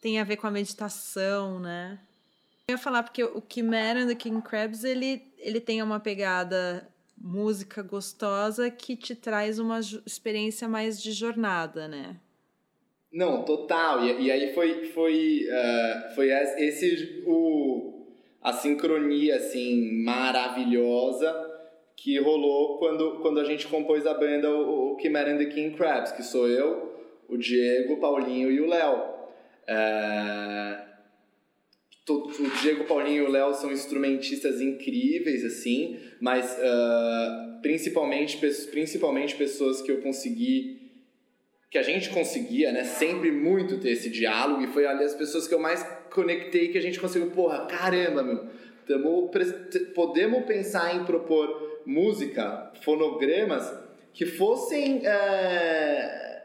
[0.02, 2.00] Tem a ver com a meditação, né?
[2.68, 7.82] Eu ia falar porque o Chimera the King Crabs, ele, ele tem uma pegada música
[7.82, 12.20] gostosa que te traz uma experiência mais de jornada, né?
[13.12, 14.04] Não, total.
[14.04, 17.97] E, e aí foi, foi, uh, foi esse o,
[18.48, 21.36] a sincronia assim maravilhosa
[21.98, 25.76] que rolou quando, quando a gente compôs a banda o, o Chimera and the King
[25.76, 26.96] Crabs, que sou eu,
[27.28, 29.04] o Diego, o Paulinho e o Léo.
[29.68, 30.88] Uh,
[32.10, 38.38] o Diego, o Paulinho e o Léo são instrumentistas incríveis, assim, mas uh, principalmente,
[38.72, 40.88] principalmente pessoas que eu consegui
[41.70, 45.50] que a gente conseguia, né, sempre muito ter esse diálogo e foi ali as pessoas
[45.50, 45.84] que eu mais
[46.18, 48.48] conectei que a gente conseguiu, porra, caramba, meu,
[48.88, 49.30] tamo,
[49.94, 53.72] podemos pensar em propor música, fonogramas
[54.12, 56.42] que fossem é,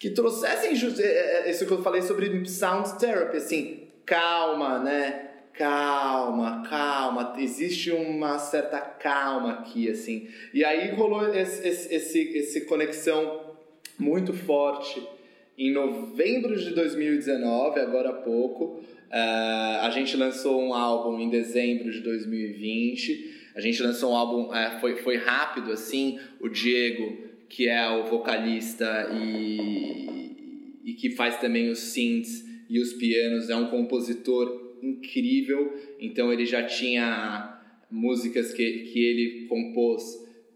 [0.00, 5.30] que trouxessem é, é, isso que eu falei sobre sound therapy, assim, calma, né?
[5.52, 10.28] Calma, calma, existe uma certa calma aqui, assim.
[10.52, 13.54] E aí rolou esse, esse, esse, esse conexão
[13.96, 15.13] muito forte
[15.56, 18.80] em novembro de 2019, agora há pouco.
[19.10, 23.52] Uh, a gente lançou um álbum em dezembro de 2020.
[23.54, 26.18] A gente lançou um álbum, uh, foi, foi rápido assim.
[26.40, 27.16] O Diego,
[27.48, 33.54] que é o vocalista e, e que faz também os synths e os pianos, é
[33.54, 35.72] um compositor incrível.
[36.00, 40.02] Então ele já tinha músicas que, que ele compôs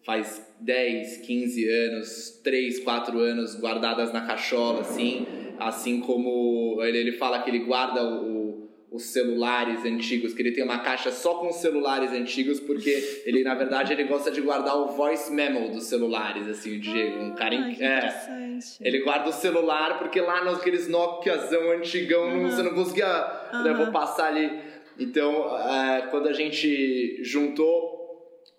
[0.04, 5.26] faz 10, 15 anos, 3, 4 anos guardadas na cachola, assim,
[5.58, 10.64] assim como ele, ele fala que ele guarda o, os celulares antigos, que ele tem
[10.64, 14.88] uma caixa só com celulares antigos, porque ele, na verdade, ele gosta de guardar o
[14.88, 19.98] voice memo dos celulares, assim, o Diego, um cara ah, é, Ele guarda o celular,
[19.98, 22.50] porque lá naqueles Nokiazão antigão, uhum.
[22.50, 23.62] você não conseguia, uhum.
[23.62, 24.50] né, vou passar ali.
[24.98, 27.98] Então, é, quando a gente juntou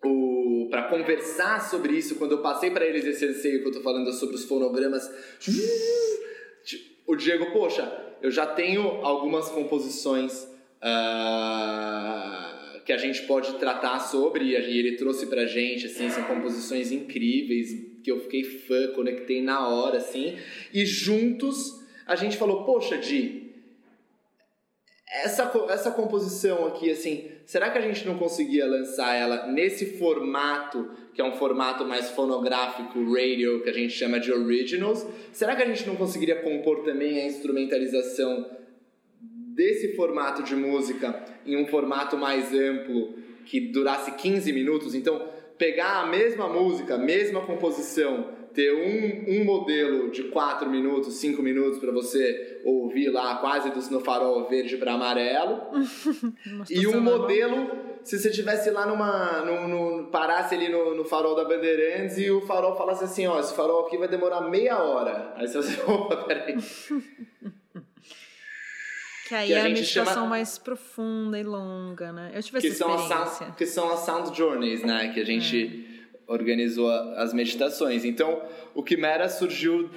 [0.05, 0.28] o
[0.69, 4.11] para conversar sobre isso, quando eu passei para eles esse anseio que eu tô falando
[4.13, 5.09] sobre os fonogramas,
[7.05, 7.91] o Diego, poxa,
[8.21, 10.43] eu já tenho algumas composições
[10.83, 16.91] uh, que a gente pode tratar sobre e ele trouxe pra gente, assim, são composições
[16.91, 20.37] incríveis que eu fiquei fã, conectei na hora, assim,
[20.73, 23.53] e juntos a gente falou, poxa, Di,
[25.09, 30.87] essa, essa composição aqui, assim, será que a gente não conseguia lançar ela nesse formato,
[31.15, 35.03] que é um formato mais fonográfico, radio, que a gente chama de originals?
[35.33, 38.47] Será que a gente não conseguiria compor também a instrumentalização
[39.19, 43.15] desse formato de música em um formato mais amplo,
[43.47, 44.93] que durasse 15 minutos?
[44.93, 45.27] Então,
[45.57, 48.29] pegar a mesma música, a mesma composição,
[48.59, 53.79] ter um, um modelo de 4 minutos, 5 minutos para você ouvir lá, quase do
[53.89, 55.61] no farol verde para amarelo.
[56.69, 57.71] e um modelo,
[58.03, 59.41] se você estivesse lá numa.
[59.45, 63.39] No, no, parasse ali no, no, farol da Bandeirantes e o farol falasse assim: ó,
[63.39, 65.33] esse farol aqui vai demorar meia hora.
[65.37, 66.57] Aí você, opa, peraí.
[69.29, 70.27] Que aí que é a, a meditação chama...
[70.27, 72.31] mais profunda e longa, né?
[72.33, 73.15] Eu tive que essa experiência.
[73.15, 75.11] São sound, que são as sound journeys, né?
[75.13, 75.85] Que a gente...
[75.85, 75.88] É
[76.29, 78.05] organizou as meditações.
[78.05, 78.41] Então,
[78.73, 79.89] o Quimera surgiu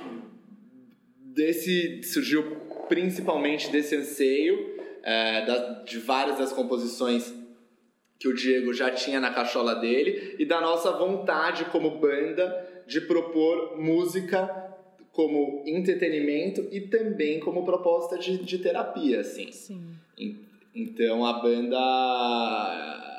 [1.20, 2.56] desse surgiu
[2.88, 7.32] principalmente desse anseio é, da, de várias das composições
[8.18, 13.00] que o Diego já tinha na cachola dele e da nossa vontade como banda de
[13.00, 14.48] propor música
[15.10, 19.52] como entretenimento e também como proposta de, de terapia, assim.
[19.52, 19.96] Sim.
[20.74, 23.11] Então a banda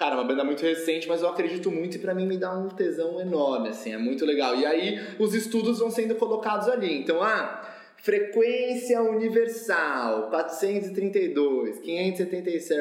[0.00, 2.70] Cara, uma banda muito recente, mas eu acredito muito e para mim me dá um
[2.70, 4.56] tesão enorme, assim, é muito legal.
[4.56, 6.90] E aí os estudos vão sendo colocados ali.
[7.00, 12.80] Então, ah, frequência universal, 432, 577,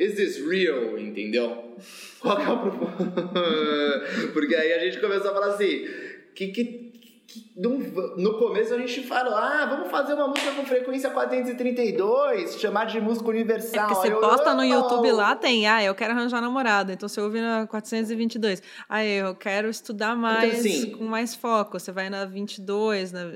[0.00, 0.98] is this real?
[0.98, 1.76] Entendeu?
[2.18, 5.86] Qual que é o Porque aí a gente começou a falar assim,
[6.34, 6.64] que que
[7.56, 13.00] no começo a gente falou, ah, vamos fazer uma música com frequência 432, chamar de
[13.00, 13.84] música universal.
[13.84, 17.20] É porque você posta no YouTube lá, tem, ah, eu quero arranjar namorado, então você
[17.20, 18.62] ouve na 422.
[18.88, 23.12] Ah, eu quero estudar então, mais, então, assim, com mais foco, você vai na 22,
[23.12, 23.30] na,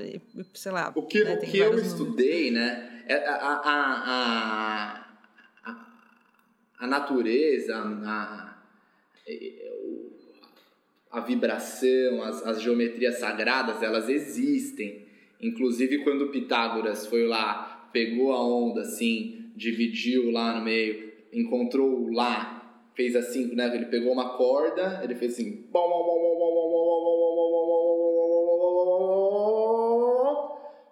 [0.55, 0.93] sei lá.
[0.95, 1.87] O que, né, o que eu números.
[1.87, 3.61] estudei, né, é a, a,
[4.05, 5.05] a,
[5.65, 5.87] a,
[6.81, 8.55] a natureza, a, a
[11.21, 15.05] vibração, as, as geometrias sagradas, elas existem.
[15.41, 22.13] Inclusive, quando Pitágoras foi lá pegou a onda assim, dividiu lá no meio, encontrou o
[22.13, 23.73] lá, fez assim, né?
[23.73, 25.65] Ele pegou uma corda, ele fez assim.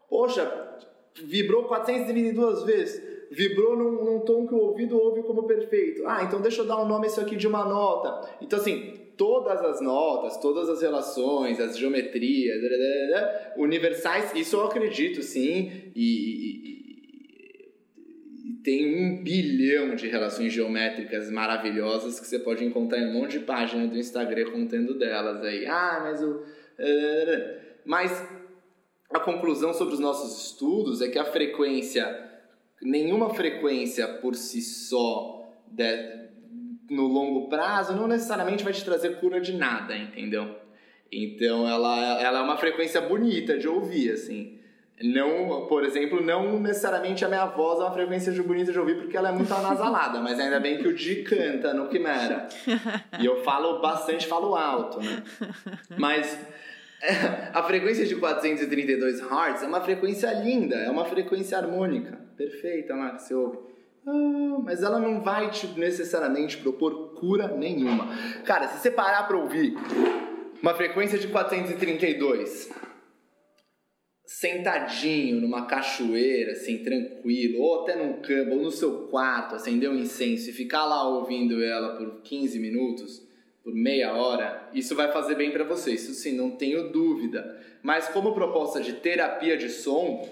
[0.09, 0.79] Poxa,
[1.25, 3.13] vibrou 432 vezes.
[3.33, 6.03] Vibrou num, num tom que o ouvido ouve como perfeito.
[6.07, 8.29] Ah, então deixa eu dar o um nome isso aqui de uma nota.
[8.43, 12.61] Então, assim, todas as notas, todas as relações, as geometrias,
[13.57, 16.83] universais, isso eu acredito sim, e, e,
[18.63, 23.45] tem um bilhão de relações geométricas maravilhosas que você pode encontrar em um monte de
[23.45, 25.67] página do Instagram contando delas aí.
[25.67, 26.43] Ah, mas o.
[27.85, 28.29] Mas
[29.11, 32.31] a conclusão sobre os nossos estudos é que a frequência,
[32.81, 36.22] nenhuma frequência por si só de,
[36.93, 40.57] no longo prazo não necessariamente vai te trazer cura de nada, entendeu?
[41.11, 44.59] Então ela, ela é uma frequência bonita de ouvir, assim.
[45.03, 48.97] Não, por exemplo, não necessariamente a minha voz é uma frequência de bonita de ouvir
[48.97, 52.47] porque ela é muito anasalada, mas ainda bem que o Di canta no Quimera.
[53.19, 55.23] E eu falo bastante, falo alto, né?
[55.99, 56.39] Mas
[57.53, 63.23] a frequência de 432 Hz é uma frequência linda, é uma frequência harmônica, perfeita que
[63.23, 63.72] você ouve.
[64.07, 68.09] Ah, mas ela não vai te necessariamente propor cura nenhuma.
[68.45, 69.75] Cara, se você parar para ouvir
[70.61, 72.71] uma frequência de 432,
[74.25, 79.99] sentadinho numa cachoeira, assim, tranquilo, ou até num campo, ou no seu quarto, acender um
[79.99, 83.21] incenso e ficar lá ouvindo ela por 15 minutos,
[83.63, 87.61] por meia hora, isso vai fazer bem para você, isso sim, não tenho dúvida.
[87.83, 90.29] Mas como proposta de terapia de som,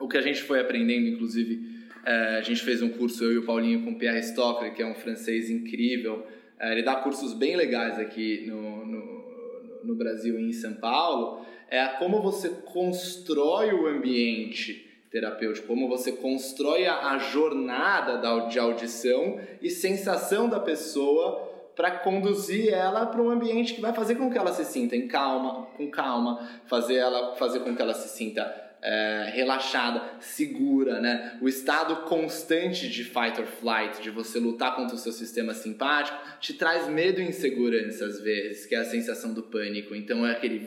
[0.00, 1.67] o que a gente foi aprendendo, inclusive,
[2.10, 4.94] a gente fez um curso, eu e o Paulinho, com Pierre Stocker, que é um
[4.94, 6.26] francês incrível.
[6.58, 11.44] É, ele dá cursos bem legais aqui no, no, no Brasil e em São Paulo.
[11.70, 18.58] É como você constrói o ambiente terapêutico, como você constrói a, a jornada da, de
[18.58, 21.46] audição e sensação da pessoa
[21.76, 25.06] para conduzir ela para um ambiente que vai fazer com que ela se sinta em
[25.06, 31.38] calma, com calma, fazer ela fazer com que ela se sinta é, relaxada, segura, né?
[31.40, 36.16] O estado constante de fight or flight, de você lutar contra o seu sistema simpático,
[36.40, 39.94] te traz medo e insegurança às vezes, que é a sensação do pânico.
[39.94, 40.58] Então é aquele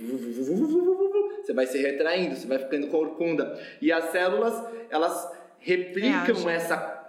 [1.41, 3.59] você vai se retraindo, você vai ficando corcunda.
[3.81, 4.53] E as células,
[4.89, 6.99] elas replicam essa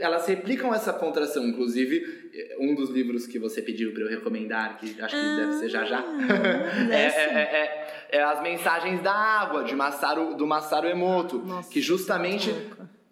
[0.00, 2.19] elas replicam essa contração, inclusive
[2.58, 5.68] um dos livros que você pediu para eu recomendar, que acho que ah, deve ser
[5.68, 6.04] já já,
[6.90, 7.80] é, é, é, é
[8.12, 12.50] é as mensagens da água de Masaru, do Masaru Emoto, Nossa, que justamente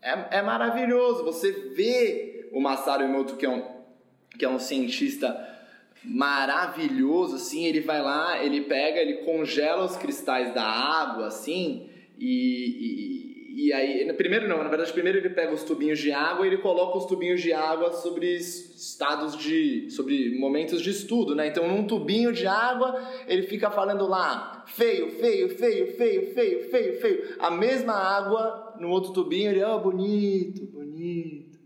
[0.02, 1.24] é, é maravilhoso.
[1.24, 3.64] Você vê o Masaru Emoto, que é um,
[4.36, 5.46] que é um cientista
[6.02, 11.88] maravilhoso, assim, ele vai lá, ele pega, ele congela os cristais da água, assim,
[12.18, 13.17] e, e
[13.61, 16.59] e aí, primeiro não, na verdade, primeiro ele pega os tubinhos de água e ele
[16.59, 19.90] coloca os tubinhos de água sobre estados de.
[19.90, 21.48] sobre momentos de estudo, né?
[21.48, 22.94] Então, num tubinho de água,
[23.26, 27.36] ele fica falando lá, feio, feio, feio, feio, feio, feio, feio.
[27.40, 31.59] A mesma água, no outro tubinho, ele, ó, oh, bonito, bonito.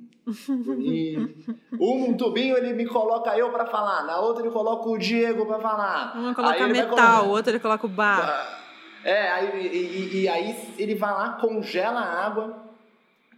[0.64, 1.54] Bonito.
[1.78, 5.58] Um tubinho ele me coloca eu para falar, na outra ele coloca o Diego para
[5.58, 6.16] falar.
[6.16, 8.61] Um coloca metal, o outro ele coloca o bar.
[9.04, 12.62] É, aí, e, e, aí ele vai lá, congela a água,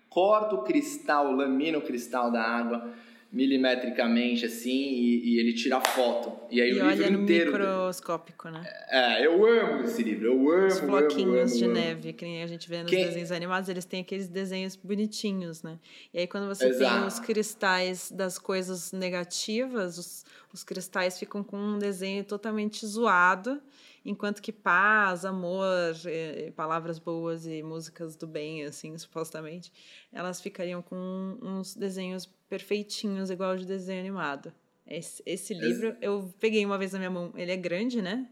[0.09, 2.93] corta o cristal, lamina o cristal da água
[3.35, 6.33] milimetricamente assim e, e ele tira a foto.
[6.49, 7.51] E aí e o livro inteiro.
[7.51, 8.63] microscópico, né?
[8.89, 10.67] É, eu amo esse livro, eu amo.
[10.69, 13.05] Os floquinhos amo, de amo, neve, que nem a gente vê nos Quem...
[13.05, 15.81] desenhos animados, eles têm aqueles desenhos bonitinhos, né?
[16.13, 16.97] E aí quando você Exato.
[16.97, 23.61] tem os cristais das coisas negativas, os, os cristais ficam com um desenho totalmente zoado
[24.05, 29.73] enquanto que paz, amor, e, palavras boas e músicas do bem, assim, supostamente,
[30.13, 34.53] elas ficariam com uns desenhos perfeitinhos, igual de desenho animado.
[34.87, 38.29] Esse, esse livro eu peguei uma vez na minha mão, ele é grande, né?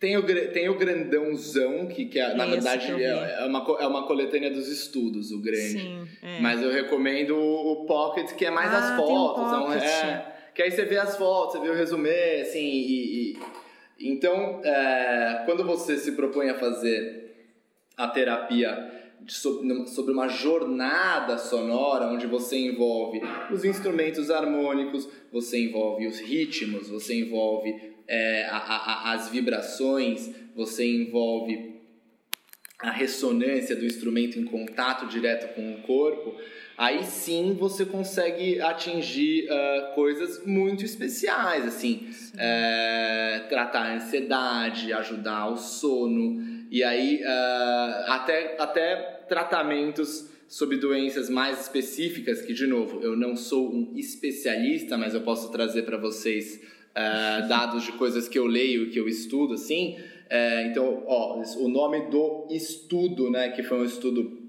[0.00, 4.06] Tem o, tem o grandãozão, que, que é, na verdade é, é, uma, é uma
[4.06, 5.80] coletânea dos estudos, o grande.
[5.80, 6.40] Sim, é.
[6.40, 9.44] Mas eu recomendo o, Pocket, que é mais ah, as fotos.
[9.44, 13.38] Um é, que aí você vê as fotos, você vê o resumê, assim, e, e
[13.98, 17.24] então, é, quando você se propõe a fazer
[17.96, 26.20] a terapia sobre uma jornada sonora onde você envolve os instrumentos harmônicos, você envolve os
[26.20, 31.74] ritmos, você envolve é, a, a, as vibrações, você envolve
[32.78, 36.34] a ressonância do instrumento em contato direto com o corpo,
[36.76, 45.48] aí sim você consegue atingir uh, coisas muito especiais, assim, é, tratar a ansiedade, ajudar
[45.48, 48.96] o sono, e aí uh, até, até
[49.28, 55.22] tratamentos sobre doenças mais específicas, que, de novo, eu não sou um especialista, mas eu
[55.22, 56.60] posso trazer para vocês
[56.90, 59.96] uh, dados de coisas que eu leio e que eu estudo, assim.
[59.98, 64.43] Uh, então, ó, o nome do estudo, né, que foi um estudo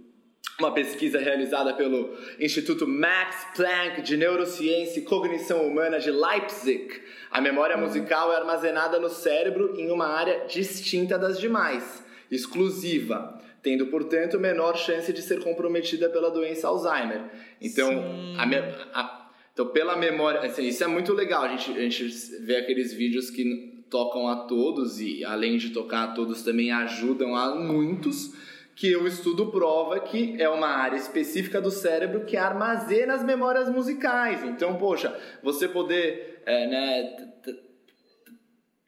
[0.60, 7.02] uma pesquisa realizada pelo Instituto Max Planck de Neurociência e Cognição Humana de Leipzig.
[7.30, 13.88] A memória musical é armazenada no cérebro em uma área distinta das demais, exclusiva, tendo,
[13.88, 17.24] portanto, menor chance de ser comprometida pela doença Alzheimer.
[17.62, 17.92] Então,
[18.38, 21.44] a, a, então pela memória, assim, isso é muito legal.
[21.44, 22.06] A gente, a gente
[22.46, 27.36] vê aqueles vídeos que tocam a todos e, além de tocar a todos, também ajudam
[27.36, 28.34] a muitos
[28.76, 33.70] que o estudo prova que é uma área específica do cérebro que armazena as memórias
[33.70, 34.44] musicais.
[34.44, 37.26] Então, poxa, você poder é, né,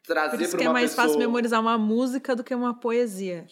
[0.06, 0.58] trazer para uma pessoa...
[0.58, 1.06] que é mais pessoa...
[1.06, 3.46] fácil memorizar uma música do que uma poesia.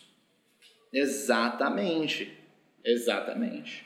[0.92, 2.38] Exatamente.
[2.84, 3.84] Exatamente.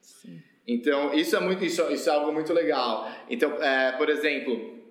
[0.00, 0.42] Sim.
[0.66, 3.10] Então, isso é, muito, isso, isso é algo muito legal.
[3.30, 4.82] Então, é, por exemplo,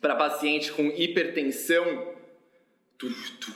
[0.00, 2.14] para paciente com hipertensão,
[2.96, 3.08] tu,
[3.40, 3.52] tu,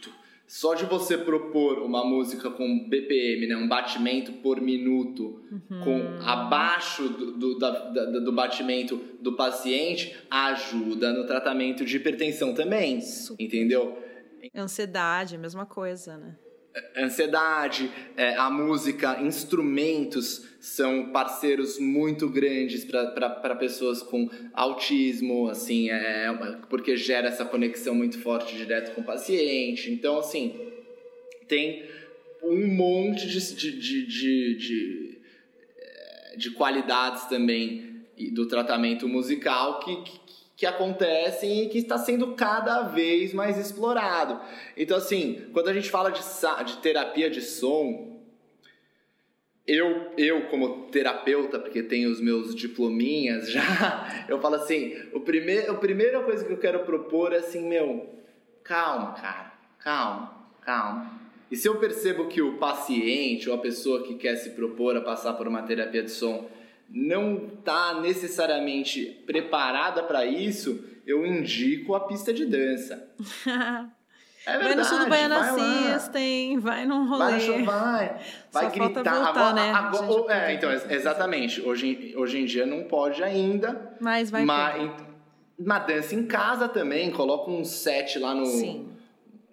[0.00, 0.10] tu,
[0.50, 5.80] só de você propor uma música com BPM, né, um batimento por minuto, uhum.
[5.84, 12.52] com abaixo do, do, da, da, do batimento do paciente, ajuda no tratamento de hipertensão
[12.52, 13.44] também, Super.
[13.44, 13.96] entendeu?
[14.52, 16.36] Ansiedade, mesma coisa, né?
[16.96, 26.32] Ansiedade, é, a música, instrumentos são parceiros muito grandes para pessoas com autismo, assim, é,
[26.68, 29.90] porque gera essa conexão muito forte direto com o paciente.
[29.90, 30.58] Então, assim,
[31.48, 31.84] tem
[32.42, 35.18] um monte de, de, de, de, de,
[36.36, 37.90] de qualidades também
[38.32, 40.19] do tratamento musical que,
[40.60, 44.38] que acontecem e que está sendo cada vez mais explorado.
[44.76, 46.20] Então, assim, quando a gente fala de,
[46.66, 48.20] de terapia de som,
[49.66, 55.70] eu, eu como terapeuta, porque tenho os meus diplominhas já, eu falo assim, o primeir,
[55.70, 58.10] a primeira coisa que eu quero propor é assim, meu,
[58.62, 61.20] calma, cara, calma, calma.
[61.50, 65.00] E se eu percebo que o paciente ou a pessoa que quer se propor a
[65.00, 66.50] passar por uma terapia de som
[66.90, 73.08] não está necessariamente preparada para isso, eu indico a pista de dança.
[74.46, 77.38] É verdade, vai no sul do Baiana System, vai num rolê.
[77.38, 78.20] Vai, no vai,
[78.50, 79.02] vai Só gritar.
[79.04, 79.70] Voltar, agora, né?
[79.70, 81.60] Agora, é, então, exatamente.
[81.60, 83.94] Hoje, hoje em dia não pode ainda.
[84.00, 84.92] Mas vai mas,
[85.58, 88.46] Uma dança em casa também, coloca um set lá no.
[88.46, 88.88] Sim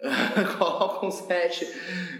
[0.58, 1.66] coloca um set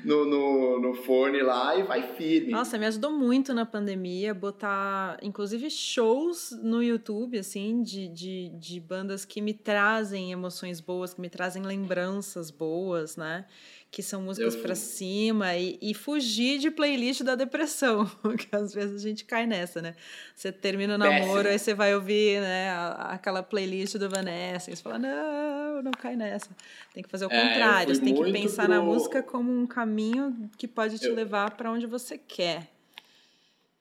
[0.04, 2.50] no, no, no fone lá e vai firme.
[2.50, 8.80] Nossa, me ajudou muito na pandemia botar, inclusive, shows no YouTube, assim, de, de, de
[8.80, 13.46] bandas que me trazem emoções boas, que me trazem lembranças boas, né?
[13.90, 18.04] Que são músicas para cima e, e, fugir de playlist da depressão,
[18.36, 19.94] que às vezes a gente cai nessa, né?
[20.34, 21.48] Você termina o namoro, Péssimo.
[21.48, 26.16] aí você vai ouvir, né, aquela playlist do Vanessa, e você fala, não, não cai
[26.16, 26.50] nessa.
[26.92, 28.74] Tem que fazer o é, contrário, você tem que pensar pro...
[28.74, 31.14] na música como um caminho que pode te eu...
[31.14, 32.70] levar para onde você quer.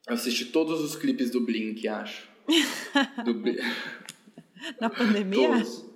[0.06, 2.26] Eu assisti todos os clipes do Blink, acho.
[3.26, 3.42] do...
[4.80, 5.48] Na pandemia?
[5.48, 5.88] Todos.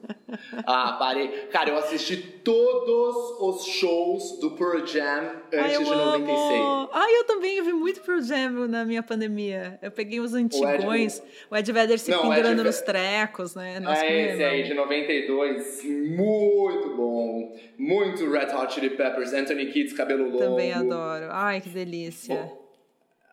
[0.66, 1.28] Ah, parei.
[1.50, 6.60] Cara, eu assisti todos os shows do Pearl Jam antes Ai, de 96.
[6.60, 6.90] Amo.
[6.92, 9.78] Ai, eu também vi muito Pearl Jam na minha pandemia.
[9.80, 12.64] Eu peguei os antigões, o Ed, o Ed Vedder se Não, pendurando Ed...
[12.64, 13.78] nos trecos, né?
[13.80, 15.84] Nossa, é esse aí, de 92.
[15.84, 17.56] Muito bom.
[17.78, 19.32] Muito Red Hot Chili Peppers.
[19.32, 20.38] Anthony Kids, cabelo longo.
[20.38, 21.26] Também adoro.
[21.30, 22.52] Ai, que delícia.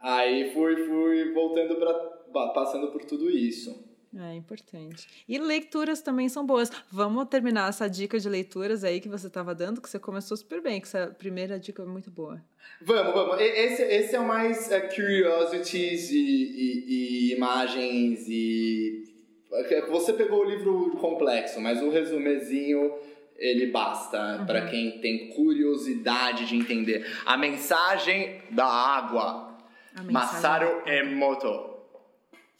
[0.01, 2.19] Aí fui, fui voltando para
[2.53, 3.88] passando por tudo isso.
[4.17, 5.07] É importante.
[5.27, 6.71] E leituras também são boas.
[6.91, 10.61] Vamos terminar essa dica de leituras aí que você estava dando, que você começou super
[10.61, 12.41] bem, que essa primeira dica é muito boa.
[12.81, 13.39] Vamos, vamos.
[13.39, 19.03] Esse, esse é o mais uh, curiosities e, e, e, imagens e.
[19.51, 22.93] É você pegou o livro complexo, mas o resumezinho
[23.35, 24.45] ele basta uhum.
[24.45, 27.05] para quem tem curiosidade de entender.
[27.25, 29.57] A mensagem da água.
[30.03, 31.78] Masaru Emoto.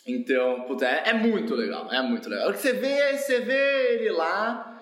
[0.09, 2.51] Então, puta, é, é, muito legal, é muito legal.
[2.53, 4.81] Você vê, você vê ele lá,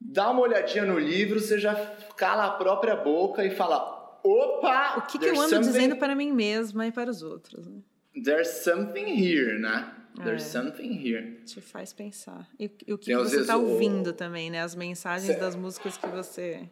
[0.00, 1.74] dá uma olhadinha no livro, você já
[2.16, 4.98] cala a própria boca e fala: opa!
[4.98, 7.66] O que, que eu ando dizendo para mim mesma e para os outros?
[7.66, 7.80] Né?
[8.22, 9.92] There's something here, né?
[10.22, 10.60] There's é.
[10.60, 11.40] something here.
[11.46, 12.46] Te faz pensar.
[12.58, 14.12] E, e o que, que você está ouvindo o...
[14.12, 14.60] também, né?
[14.60, 15.40] As mensagens cê...
[15.40, 16.68] das músicas que você.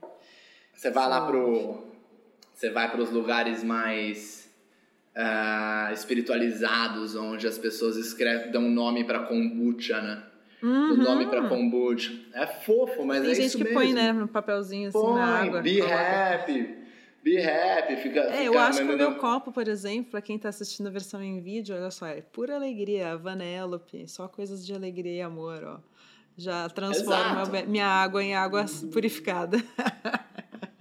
[0.74, 1.84] Você vai lá pro.
[2.54, 4.39] Você vai para os lugares mais
[5.16, 10.24] uh, espiritualizados, onde as pessoas escrevem, dão nome para kombucha, né?
[10.62, 10.96] Uhum.
[10.96, 12.12] nome para kombucha.
[12.34, 13.40] É fofo, mas Tem é isso mesmo.
[13.40, 15.62] Tem gente que põe, né, no papelzinho assim põe, na água.
[15.62, 16.34] Be coloca.
[16.34, 16.80] happy.
[17.22, 18.20] Be happy, fica.
[18.20, 20.90] É, fica eu acho que o meu copo, por exemplo, pra quem tá assistindo a
[20.90, 25.62] versão em vídeo, olha só, é pura alegria, Vanellope, só coisas de alegria e amor,
[25.64, 25.80] ó.
[26.36, 27.68] Já transforma Exato.
[27.68, 29.58] minha água em água purificada.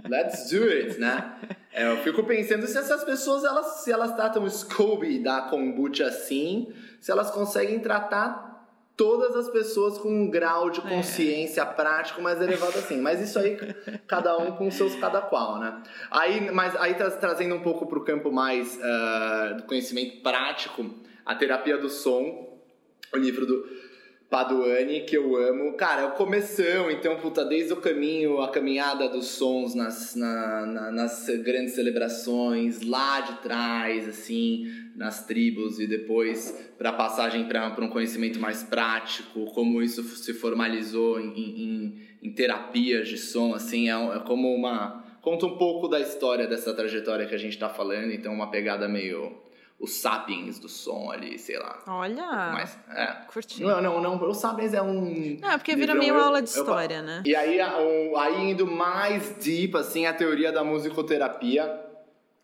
[0.10, 1.34] Let's do it, né?
[1.74, 6.06] É, eu fico pensando se essas pessoas, elas, se elas tratam o Scooby da kombucha
[6.08, 8.50] assim, se elas conseguem tratar
[8.98, 10.84] todas as pessoas com um grau de É.
[10.84, 13.00] consciência prático mais elevado assim.
[13.00, 13.58] Mas isso aí,
[14.08, 15.82] cada um com seus cada qual, né?
[16.12, 20.86] Aí, mas aí tra- trazendo um pouco pro campo mais ah, do conhecimento prático,
[21.26, 22.60] a terapia do som,
[23.14, 23.64] o livro do
[24.30, 25.74] Paduani, que eu amo.
[25.74, 30.66] Cara, é o começão, então, puta, desde o caminho, a caminhada dos sons nas, na-
[30.68, 37.74] na- nas grandes celebrações, lá de trás, assim, nas tribos, e depois pra passagem para
[37.84, 43.90] um conhecimento mais prático, como isso se formalizou em, em, em terapias de som, assim,
[43.90, 45.04] é, é como uma.
[45.24, 48.88] Conta um pouco da história dessa trajetória que a gente tá falando, então, uma pegada
[48.88, 49.49] meio.
[49.80, 51.82] Os sapiens do som ali, sei lá.
[51.88, 53.06] Olha, Mas, é.
[53.32, 53.64] curti.
[53.64, 54.22] Não, não, não.
[54.22, 55.38] O Sapiens é um.
[55.40, 57.24] Não, é porque vira meio Eu- aula de eu- história, né?
[57.26, 61.80] E aí, aí indo mais deep, assim, a teoria da musicoterapia,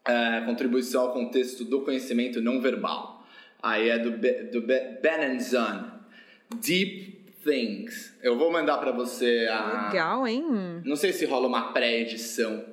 [0.07, 3.21] é, contribuição ao contexto do conhecimento não verbal.
[3.61, 5.91] Aí é do, Be, do Be, Ben and Son.
[6.61, 8.13] Deep Things.
[8.23, 9.87] Eu vou mandar pra você a.
[9.89, 10.81] Legal, hein?
[10.85, 12.63] Não sei se rola uma pré-edição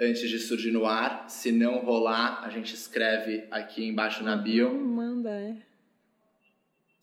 [0.00, 1.28] antes de surgir no ar.
[1.28, 4.70] Se não rolar, a gente escreve aqui embaixo na bio.
[4.70, 5.56] Hum, Manda, é.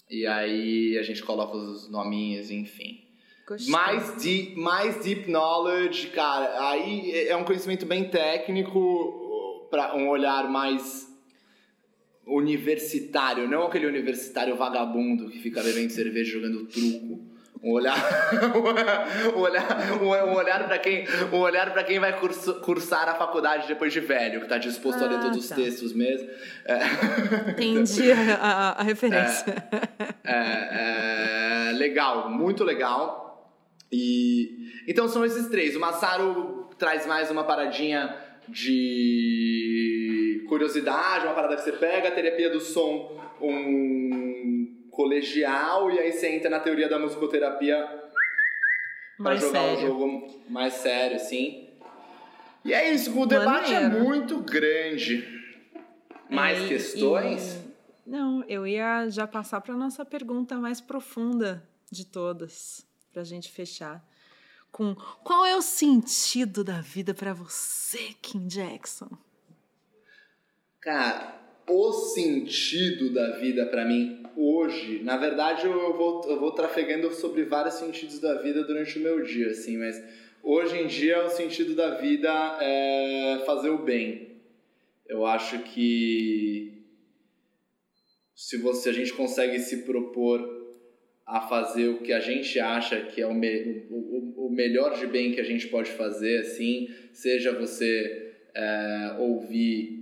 [0.10, 3.06] E aí a gente coloca os nominhos, enfim.
[3.48, 3.72] Gostei.
[3.72, 6.70] Mais deep, mais deep knowledge, cara.
[6.70, 9.22] Aí é um conhecimento bem técnico,
[9.72, 11.10] para um olhar mais
[12.28, 17.31] universitário, não aquele universitário vagabundo que fica bebendo cerveja jogando truco.
[17.64, 17.96] Um olhar,
[19.36, 23.68] um olhar, um olhar para quem, um olhar para quem vai curso- cursar a faculdade
[23.68, 25.56] depois de velho, que tá disposto a ler Ah, todos os tá.
[25.56, 26.28] textos mesmo.
[26.66, 26.80] É.
[27.52, 29.54] Entendi a, a- a referência.
[30.24, 33.54] É, é, legal, muito legal.
[33.92, 35.76] E então são esses três.
[35.76, 38.16] O Massaro traz mais uma paradinha
[39.22, 46.12] de curiosidade, uma parada que você pega, a terapia do som, um colegial, e aí
[46.12, 48.04] você entra na teoria da musicoterapia
[49.18, 49.88] Mais jogar um sério.
[49.88, 51.70] jogo mais sério, assim.
[52.64, 54.04] E é isso, o debate é Maneiro.
[54.06, 55.26] muito grande.
[56.30, 57.56] Mais É, e- questões?
[57.56, 57.72] e-
[58.06, 63.50] Não, eu ia já passar para nossa pergunta mais profunda de todas, para a gente
[63.52, 64.06] fechar.
[64.72, 69.10] Com qual é o sentido da vida para você, Kim Jackson?
[70.80, 77.12] Cara, o sentido da vida pra mim hoje, na verdade eu vou, eu vou trafegando
[77.14, 80.02] sobre vários sentidos da vida durante o meu dia, assim, mas
[80.42, 82.30] hoje em dia o sentido da vida
[82.62, 84.32] é fazer o bem.
[85.08, 86.82] Eu acho que
[88.34, 90.62] se você a gente consegue se propor
[91.26, 95.08] a fazer o que a gente acha que é o, me, o, o, melhor de
[95.08, 100.01] bem que a gente pode fazer, assim, seja você é, ouvir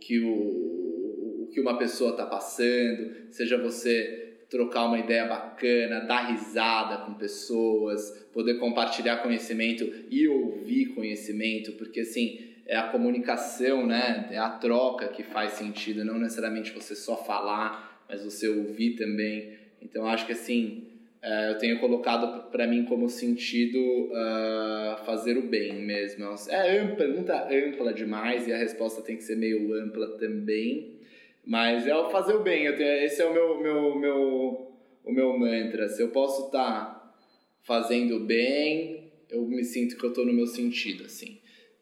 [0.00, 6.32] que, o, o que uma pessoa está passando, seja você trocar uma ideia bacana, dar
[6.32, 14.28] risada com pessoas, poder compartilhar conhecimento e ouvir conhecimento, porque assim, é a comunicação, né?
[14.30, 19.56] É a troca que faz sentido, não necessariamente você só falar, mas você ouvir também.
[19.80, 20.89] Então acho que assim,
[21.22, 26.24] eu tenho colocado para mim como sentido ah, fazer o bem mesmo.
[26.48, 30.98] É ampla, pergunta ampla demais e a resposta tem que ser meio ampla também.
[31.44, 32.64] Mas é o fazer o bem.
[32.64, 34.72] Eu tenho- esse é o meu, meu, meu,
[35.04, 35.88] o meu mantra.
[35.88, 37.14] Se eu posso estar
[37.62, 41.38] fazendo o bem, eu me sinto que eu estou no meu sentido, assim.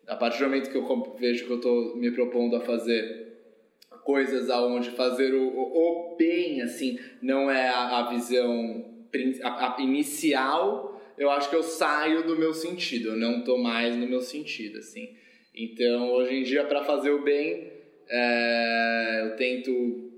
[0.07, 3.29] A partir do momento que eu vejo que eu estou me propondo a fazer
[4.05, 8.98] coisas aonde fazer o, o, o bem, assim, não é a, a visão
[9.43, 13.97] a- a inicial, eu acho que eu saio do meu sentido, eu não tô mais
[13.97, 15.17] no meu sentido, assim.
[15.55, 17.73] Então, hoje em dia, para fazer o bem,
[18.09, 20.11] é, eu tento,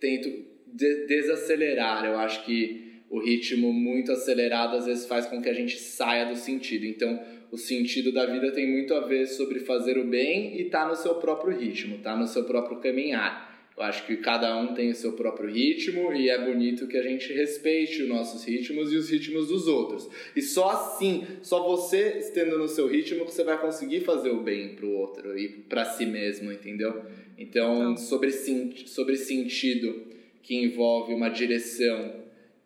[0.00, 0.28] tento
[0.66, 2.04] de- desacelerar.
[2.04, 6.24] Eu acho que o ritmo muito acelerado às vezes faz com que a gente saia
[6.26, 6.84] do sentido.
[6.86, 7.22] Então,
[7.52, 10.96] o sentido da vida tem muito a ver sobre fazer o bem e tá no
[10.96, 13.51] seu próprio ritmo, tá no seu próprio caminhar.
[13.76, 17.02] Eu acho que cada um tem o seu próprio ritmo e é bonito que a
[17.02, 20.08] gente respeite os nossos ritmos e os ritmos dos outros.
[20.36, 24.42] E só assim, só você estando no seu ritmo que você vai conseguir fazer o
[24.42, 27.02] bem pro outro e para si mesmo, entendeu?
[27.38, 27.96] Então, Então.
[27.96, 30.06] sobre, sobre sentido
[30.42, 32.14] que envolve uma direção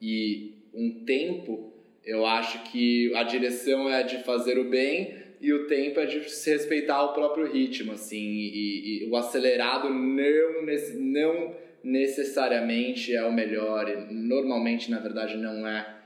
[0.00, 1.72] e um tempo,
[2.04, 6.06] eu acho que a direção é a de fazer o bem, e o tempo é
[6.06, 10.62] de se respeitar o próprio ritmo, assim, e, e o acelerado não,
[10.98, 15.96] não necessariamente é o melhor, normalmente, na verdade, não é.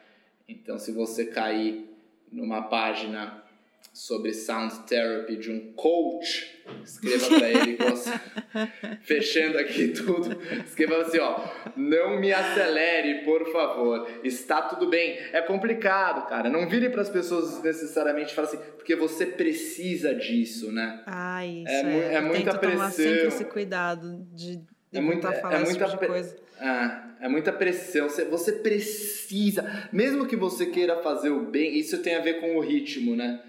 [0.48, 1.84] Então, se você cair
[2.30, 3.39] numa página
[3.92, 7.78] sobre sound therapy de um coach, escreva para ele,
[9.02, 11.38] fechando aqui tudo, escreva assim, ó,
[11.76, 15.18] não me acelere, por favor, está tudo bem.
[15.32, 20.14] É complicado, cara, não vire para as pessoas necessariamente e fale assim, porque você precisa
[20.14, 21.02] disso, né?
[21.06, 22.78] Ah, isso é, é, é muita pressão.
[22.78, 24.60] tomar sempre esse cuidado de
[24.92, 26.36] é muita, é muita tipo coisa.
[26.60, 28.08] É, é muita pressão.
[28.08, 32.56] Você, você precisa, mesmo que você queira fazer o bem, isso tem a ver com
[32.56, 33.40] o ritmo, né?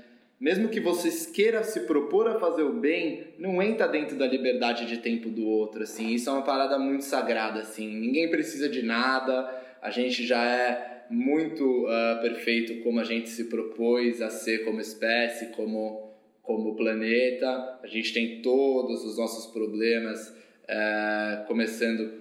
[0.41, 4.87] Mesmo que você queira se propor a fazer o bem, não entra dentro da liberdade
[4.87, 6.09] de tempo do outro, assim.
[6.09, 7.87] Isso é uma parada muito sagrada, assim.
[7.87, 9.47] Ninguém precisa de nada,
[9.79, 14.81] a gente já é muito uh, perfeito como a gente se propôs a ser como
[14.81, 16.09] espécie, como,
[16.41, 17.79] como planeta.
[17.83, 22.19] A gente tem todos os nossos problemas, uh, começando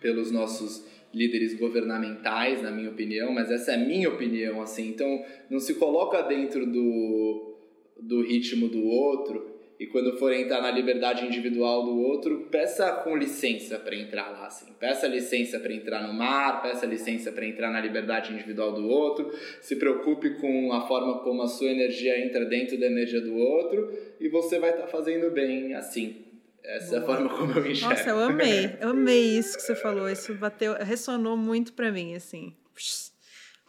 [0.00, 4.88] pelos nossos líderes governamentais, na minha opinião, mas essa é a minha opinião, assim.
[4.88, 7.56] Então, não se coloca dentro do,
[8.00, 9.50] do ritmo do outro
[9.80, 14.46] e quando for entrar na liberdade individual do outro, peça com licença para entrar lá,
[14.46, 14.70] assim.
[14.78, 19.32] Peça licença para entrar no mar, peça licença para entrar na liberdade individual do outro.
[19.62, 23.90] Se preocupe com a forma como a sua energia entra dentro da energia do outro
[24.20, 26.29] e você vai estar tá fazendo bem assim.
[26.64, 27.94] Essa é a forma como eu enxergo.
[27.94, 28.76] Nossa, eu amei.
[28.80, 30.08] Eu amei isso que você falou.
[30.08, 32.54] Isso bateu, ressonou muito para mim, assim.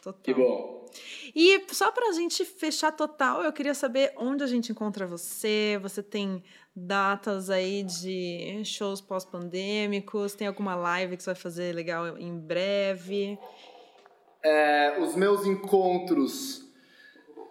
[0.01, 0.21] Total.
[0.21, 0.85] Que bom.
[1.33, 5.79] E só pra gente fechar total, eu queria saber onde a gente encontra você.
[5.81, 6.43] Você tem
[6.75, 10.33] datas aí de shows pós-pandêmicos?
[10.33, 13.37] Tem alguma live que você vai fazer legal em breve?
[14.43, 16.67] É, os meus encontros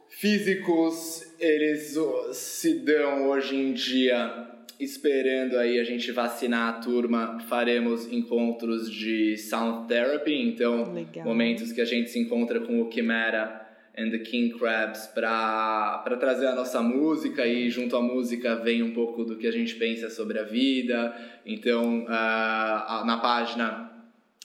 [0.08, 1.96] físicos, eles
[2.34, 9.36] se dão hoje em dia esperando aí a gente vacinar a turma, faremos encontros de
[9.36, 11.24] sound therapy, então Legal.
[11.24, 16.46] momentos que a gente se encontra com o Chimera and the King Crabs para trazer
[16.46, 20.08] a nossa música e junto à música vem um pouco do que a gente pensa
[20.08, 21.14] sobre a vida.
[21.44, 23.90] Então, uh, na página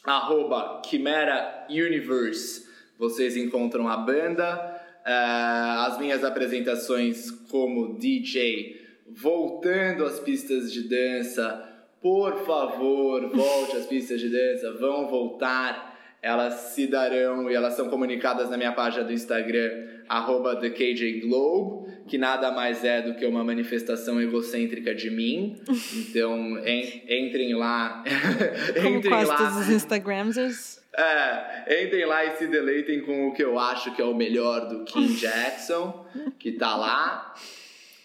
[0.04, 2.66] arroba Chimera Universe
[2.98, 11.72] vocês encontram a banda, uh, as minhas apresentações como DJ voltando às pistas de dança.
[12.02, 15.94] Por favor, volte às pistas de dança, vão voltar.
[16.22, 22.18] Elas se darão e elas são comunicadas na minha página do Instagram, arroba TheKJGlobe, que
[22.18, 25.62] nada mais é do que uma manifestação egocêntrica de mim.
[25.94, 28.04] Então, en entrem lá.
[28.82, 29.38] Como entrem quase lá.
[29.38, 30.82] todos os Instagramers.
[30.98, 34.68] É, entrem lá e se deleitem com o que eu acho que é o melhor
[34.68, 36.08] do Kim Jackson,
[36.40, 37.36] que tá lá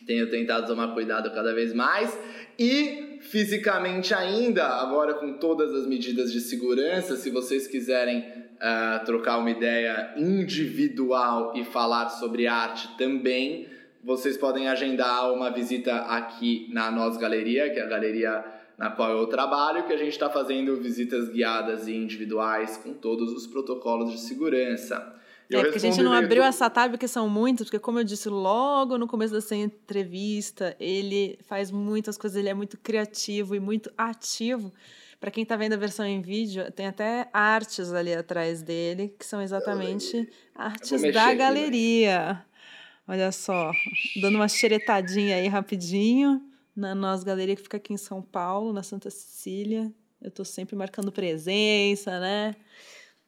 [0.07, 2.17] tenho tentado tomar cuidado cada vez mais.
[2.59, 9.39] E fisicamente ainda, agora com todas as medidas de segurança, se vocês quiserem uh, trocar
[9.39, 13.67] uma ideia individual e falar sobre arte também,
[14.03, 18.45] vocês podem agendar uma visita aqui na Nós Galeria, que é a galeria
[18.79, 23.31] na qual eu trabalho, que a gente está fazendo visitas guiadas e individuais com todos
[23.33, 25.20] os protocolos de segurança.
[25.53, 28.29] É, porque a gente não abriu essa tab, que são muitos, porque como eu disse
[28.29, 33.91] logo no começo dessa entrevista, ele faz muitas coisas, ele é muito criativo e muito
[33.99, 34.73] ativo.
[35.19, 39.27] Para quem está vendo a versão em vídeo, tem até artes ali atrás dele, que
[39.27, 42.43] são exatamente artes da galeria.
[43.07, 43.73] Olha só,
[44.23, 46.41] dando uma xeretadinha aí rapidinho
[46.77, 49.93] na nossa galeria que fica aqui em São Paulo, na Santa Cecília.
[50.23, 52.55] Eu estou sempre marcando presença, né?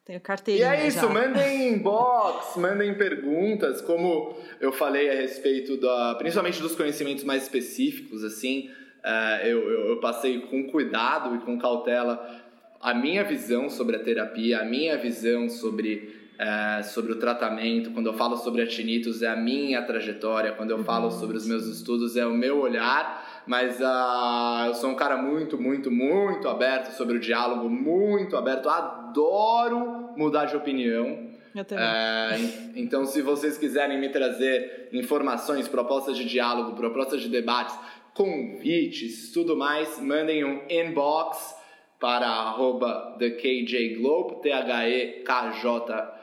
[0.05, 0.75] Tenho carteirinha.
[0.75, 1.09] E é isso, já.
[1.09, 6.15] mandem inbox, mandem perguntas, como eu falei a respeito da.
[6.17, 8.71] principalmente dos conhecimentos mais específicos, assim.
[9.05, 12.41] Uh, eu, eu, eu passei com cuidado e com cautela
[12.81, 18.07] a minha visão sobre a terapia, a minha visão sobre é, sobre o tratamento, quando
[18.07, 21.67] eu falo sobre a tinnitus é a minha trajetória, quando eu falo sobre os meus
[21.67, 26.93] estudos é o meu olhar, mas uh, eu sou um cara muito, muito, muito aberto
[26.97, 31.31] sobre o diálogo, muito aberto, adoro mudar de opinião.
[31.55, 32.31] É,
[32.75, 37.79] então, se vocês quiserem me trazer informações, propostas de diálogo, propostas de debates,
[38.15, 41.55] convites, tudo mais, mandem um inbox
[42.01, 46.23] para arroba TheKJGlobe, T-H-E-K-J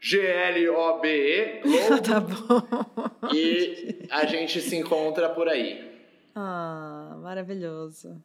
[0.00, 2.02] G-L-O-B-E, Globo.
[2.02, 3.34] tá bom.
[3.34, 5.89] E a gente se encontra por aí.
[6.34, 8.22] Ah, maravilhoso.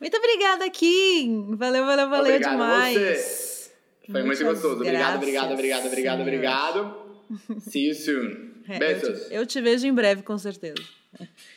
[0.00, 1.56] Muito obrigada, Kim.
[1.56, 2.94] Valeu, valeu, valeu Obrigado demais.
[2.94, 3.70] Você.
[4.10, 4.74] Foi Muitas muito gostoso.
[4.76, 6.96] Obrigado, obrigado, obrigado, obrigado, obrigado.
[7.60, 8.62] See you soon.
[8.68, 9.08] É, Beijos.
[9.08, 10.82] Eu te, eu te, vejo em breve, com certeza.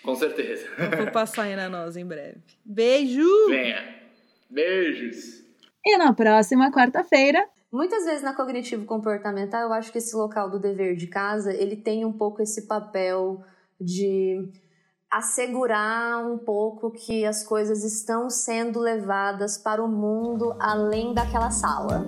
[0.04, 0.68] Com certeza.
[0.78, 2.38] Eu vou passar aí na nós em breve.
[2.64, 3.50] Beijo!
[3.50, 4.00] Venha.
[4.50, 5.44] Beijos.
[5.86, 7.48] E na próxima quarta-feira.
[7.72, 11.76] Muitas vezes na cognitivo comportamental, eu acho que esse local do dever de casa, ele
[11.76, 13.44] tem um pouco esse papel
[13.80, 14.50] de
[15.10, 22.06] assegurar um pouco que as coisas estão sendo levadas para o mundo além daquela sala.